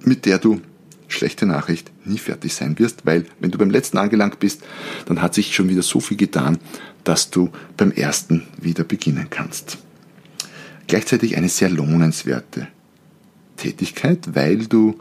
mit 0.00 0.26
der 0.26 0.38
du 0.38 0.60
schlechte 1.08 1.46
Nachricht 1.46 1.90
nie 2.04 2.18
fertig 2.18 2.54
sein 2.54 2.78
wirst, 2.78 3.04
weil 3.04 3.26
wenn 3.40 3.50
du 3.50 3.58
beim 3.58 3.70
letzten 3.70 3.98
angelangt 3.98 4.38
bist, 4.38 4.62
dann 5.06 5.20
hat 5.22 5.34
sich 5.34 5.54
schon 5.54 5.68
wieder 5.68 5.82
so 5.82 6.00
viel 6.00 6.16
getan, 6.16 6.58
dass 7.02 7.30
du 7.30 7.50
beim 7.76 7.90
ersten 7.90 8.46
wieder 8.60 8.84
beginnen 8.84 9.26
kannst. 9.30 9.78
Gleichzeitig 10.86 11.36
eine 11.36 11.48
sehr 11.48 11.70
lohnenswerte 11.70 12.68
Tätigkeit, 13.56 14.34
weil 14.34 14.66
du 14.66 14.98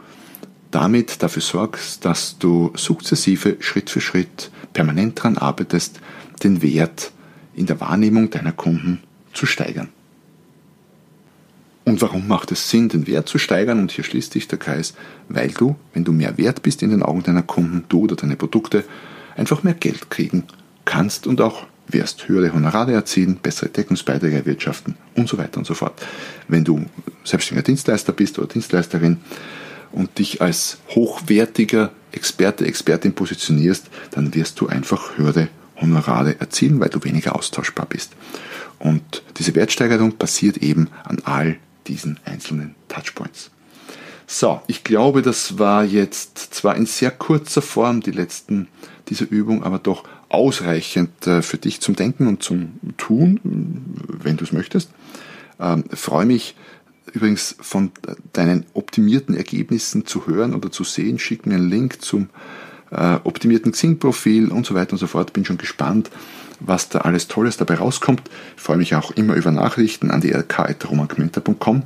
damit 0.70 1.22
dafür 1.22 1.42
sorgst, 1.42 2.04
dass 2.04 2.38
du 2.38 2.72
sukzessive, 2.76 3.56
Schritt 3.60 3.90
für 3.90 4.00
Schritt, 4.00 4.50
permanent 4.72 5.18
daran 5.18 5.38
arbeitest, 5.38 6.00
den 6.42 6.62
Wert 6.62 7.12
in 7.54 7.66
der 7.66 7.80
Wahrnehmung 7.80 8.30
deiner 8.30 8.52
Kunden 8.52 9.02
zu 9.32 9.46
steigern. 9.46 9.88
Und 11.84 12.02
warum 12.02 12.28
macht 12.28 12.52
es 12.52 12.68
Sinn, 12.68 12.90
den 12.90 13.06
Wert 13.06 13.28
zu 13.28 13.38
steigern? 13.38 13.80
Und 13.80 13.92
hier 13.92 14.04
schließt 14.04 14.34
sich 14.34 14.46
der 14.46 14.58
Kreis, 14.58 14.92
weil 15.30 15.48
du, 15.48 15.74
wenn 15.94 16.04
du 16.04 16.12
mehr 16.12 16.36
wert 16.36 16.62
bist 16.62 16.82
in 16.82 16.90
den 16.90 17.02
Augen 17.02 17.22
deiner 17.22 17.42
Kunden, 17.42 17.84
du 17.88 18.02
oder 18.02 18.14
deine 18.14 18.36
Produkte, 18.36 18.84
einfach 19.36 19.62
mehr 19.62 19.74
Geld 19.74 20.10
kriegen 20.10 20.44
kannst 20.84 21.26
und 21.26 21.40
auch 21.40 21.66
wirst 21.86 22.28
höhere 22.28 22.52
Honorare 22.52 22.92
erzielen, 22.92 23.38
bessere 23.42 23.70
Deckungsbeiträge 23.70 24.36
erwirtschaften 24.36 24.96
und 25.14 25.28
so 25.28 25.38
weiter 25.38 25.58
und 25.58 25.66
so 25.66 25.72
fort. 25.72 25.94
Wenn 26.46 26.64
du 26.64 26.84
selbstständiger 27.24 27.64
Dienstleister 27.64 28.12
bist 28.12 28.38
oder 28.38 28.48
Dienstleisterin, 28.48 29.18
und 29.92 30.18
dich 30.18 30.40
als 30.40 30.78
hochwertiger 30.90 31.90
Experte, 32.12 32.66
Expertin 32.66 33.14
positionierst, 33.14 33.86
dann 34.10 34.34
wirst 34.34 34.60
du 34.60 34.66
einfach 34.66 35.16
höhere 35.16 35.48
Honorare 35.80 36.40
erzielen, 36.40 36.80
weil 36.80 36.88
du 36.88 37.02
weniger 37.04 37.36
austauschbar 37.36 37.86
bist. 37.86 38.12
Und 38.78 39.22
diese 39.36 39.54
Wertsteigerung 39.54 40.16
passiert 40.16 40.58
eben 40.58 40.88
an 41.04 41.20
all 41.24 41.56
diesen 41.86 42.18
einzelnen 42.24 42.74
Touchpoints. 42.88 43.50
So, 44.26 44.60
ich 44.66 44.84
glaube, 44.84 45.22
das 45.22 45.58
war 45.58 45.84
jetzt 45.84 46.54
zwar 46.54 46.76
in 46.76 46.86
sehr 46.86 47.10
kurzer 47.10 47.62
Form 47.62 48.02
die 48.02 48.10
letzten 48.10 48.68
dieser 49.08 49.30
Übung, 49.30 49.62
aber 49.62 49.78
doch 49.78 50.04
ausreichend 50.28 51.26
äh, 51.26 51.40
für 51.40 51.56
dich 51.56 51.80
zum 51.80 51.96
Denken 51.96 52.26
und 52.26 52.42
zum 52.42 52.78
Tun, 52.98 53.40
wenn 53.42 54.36
du 54.36 54.44
es 54.44 54.52
möchtest. 54.52 54.90
Ähm, 55.58 55.84
freue 55.94 56.26
mich, 56.26 56.54
übrigens 57.12 57.56
von 57.60 57.92
deinen 58.32 58.66
optimierten 58.74 59.36
Ergebnissen 59.36 60.06
zu 60.06 60.26
hören 60.26 60.54
oder 60.54 60.70
zu 60.70 60.84
sehen, 60.84 61.18
schicken 61.18 61.52
einen 61.52 61.68
Link 61.68 62.02
zum 62.02 62.30
äh, 62.90 63.18
optimierten 63.24 63.72
Xing-Profil 63.72 64.48
und 64.48 64.66
so 64.66 64.74
weiter 64.74 64.92
und 64.92 64.98
so 64.98 65.06
fort. 65.06 65.32
Bin 65.32 65.44
schon 65.44 65.58
gespannt, 65.58 66.10
was 66.60 66.88
da 66.88 67.00
alles 67.00 67.28
Tolles 67.28 67.56
dabei 67.56 67.74
rauskommt. 67.74 68.22
Ich 68.56 68.62
freue 68.62 68.78
mich 68.78 68.94
auch 68.94 69.10
immer 69.12 69.34
über 69.34 69.50
Nachrichten 69.50 70.10
an 70.10 70.20
die 70.20 70.32
rk.romangmenta.com 70.32 71.82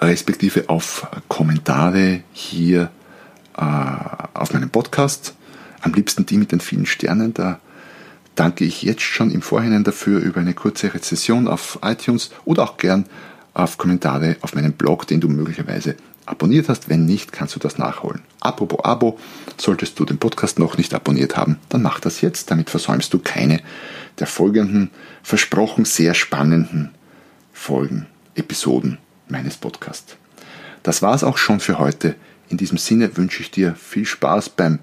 respektive 0.00 0.68
auf 0.68 1.06
Kommentare 1.28 2.20
hier 2.32 2.90
äh, 3.56 3.62
auf 4.34 4.52
meinem 4.52 4.70
Podcast. 4.70 5.34
Am 5.80 5.92
liebsten 5.92 6.26
die 6.26 6.36
mit 6.36 6.52
den 6.52 6.60
vielen 6.60 6.86
Sternen. 6.86 7.32
Da 7.32 7.60
danke 8.34 8.64
ich 8.64 8.82
jetzt 8.82 9.02
schon 9.02 9.30
im 9.30 9.42
Vorhinein 9.42 9.84
dafür 9.84 10.20
über 10.20 10.40
eine 10.40 10.54
kurze 10.54 10.92
Rezession 10.92 11.48
auf 11.48 11.78
iTunes 11.82 12.30
oder 12.44 12.64
auch 12.64 12.76
gern 12.76 13.06
auf 13.56 13.78
Kommentare 13.78 14.36
auf 14.42 14.54
meinem 14.54 14.72
Blog, 14.72 15.06
den 15.06 15.20
du 15.20 15.28
möglicherweise 15.28 15.96
abonniert 16.26 16.68
hast. 16.68 16.90
Wenn 16.90 17.06
nicht, 17.06 17.32
kannst 17.32 17.54
du 17.54 17.58
das 17.58 17.78
nachholen. 17.78 18.22
Apropos 18.40 18.84
Abo, 18.84 19.18
solltest 19.56 19.98
du 19.98 20.04
den 20.04 20.18
Podcast 20.18 20.58
noch 20.58 20.76
nicht 20.76 20.92
abonniert 20.92 21.36
haben, 21.36 21.58
dann 21.70 21.82
mach 21.82 21.98
das 21.98 22.20
jetzt. 22.20 22.50
Damit 22.50 22.68
versäumst 22.68 23.14
du 23.14 23.18
keine 23.18 23.60
der 24.18 24.26
folgenden, 24.26 24.90
versprochen 25.22 25.86
sehr 25.86 26.12
spannenden 26.12 26.90
Folgen, 27.52 28.06
Episoden 28.34 28.98
meines 29.28 29.56
Podcasts. 29.56 30.16
Das 30.82 31.00
war 31.00 31.14
es 31.14 31.24
auch 31.24 31.38
schon 31.38 31.60
für 31.60 31.78
heute. 31.78 32.14
In 32.48 32.58
diesem 32.58 32.78
Sinne 32.78 33.16
wünsche 33.16 33.40
ich 33.40 33.50
dir 33.50 33.74
viel 33.74 34.04
Spaß 34.04 34.50
beim 34.50 34.80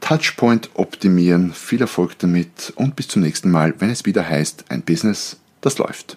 Touchpoint 0.00 0.70
optimieren, 0.72 1.52
viel 1.52 1.82
Erfolg 1.82 2.18
damit 2.18 2.72
und 2.76 2.96
bis 2.96 3.08
zum 3.08 3.20
nächsten 3.20 3.50
Mal, 3.50 3.74
wenn 3.78 3.90
es 3.90 4.06
wieder 4.06 4.26
heißt, 4.26 4.64
ein 4.70 4.82
Business, 4.82 5.36
das 5.60 5.76
läuft. 5.76 6.16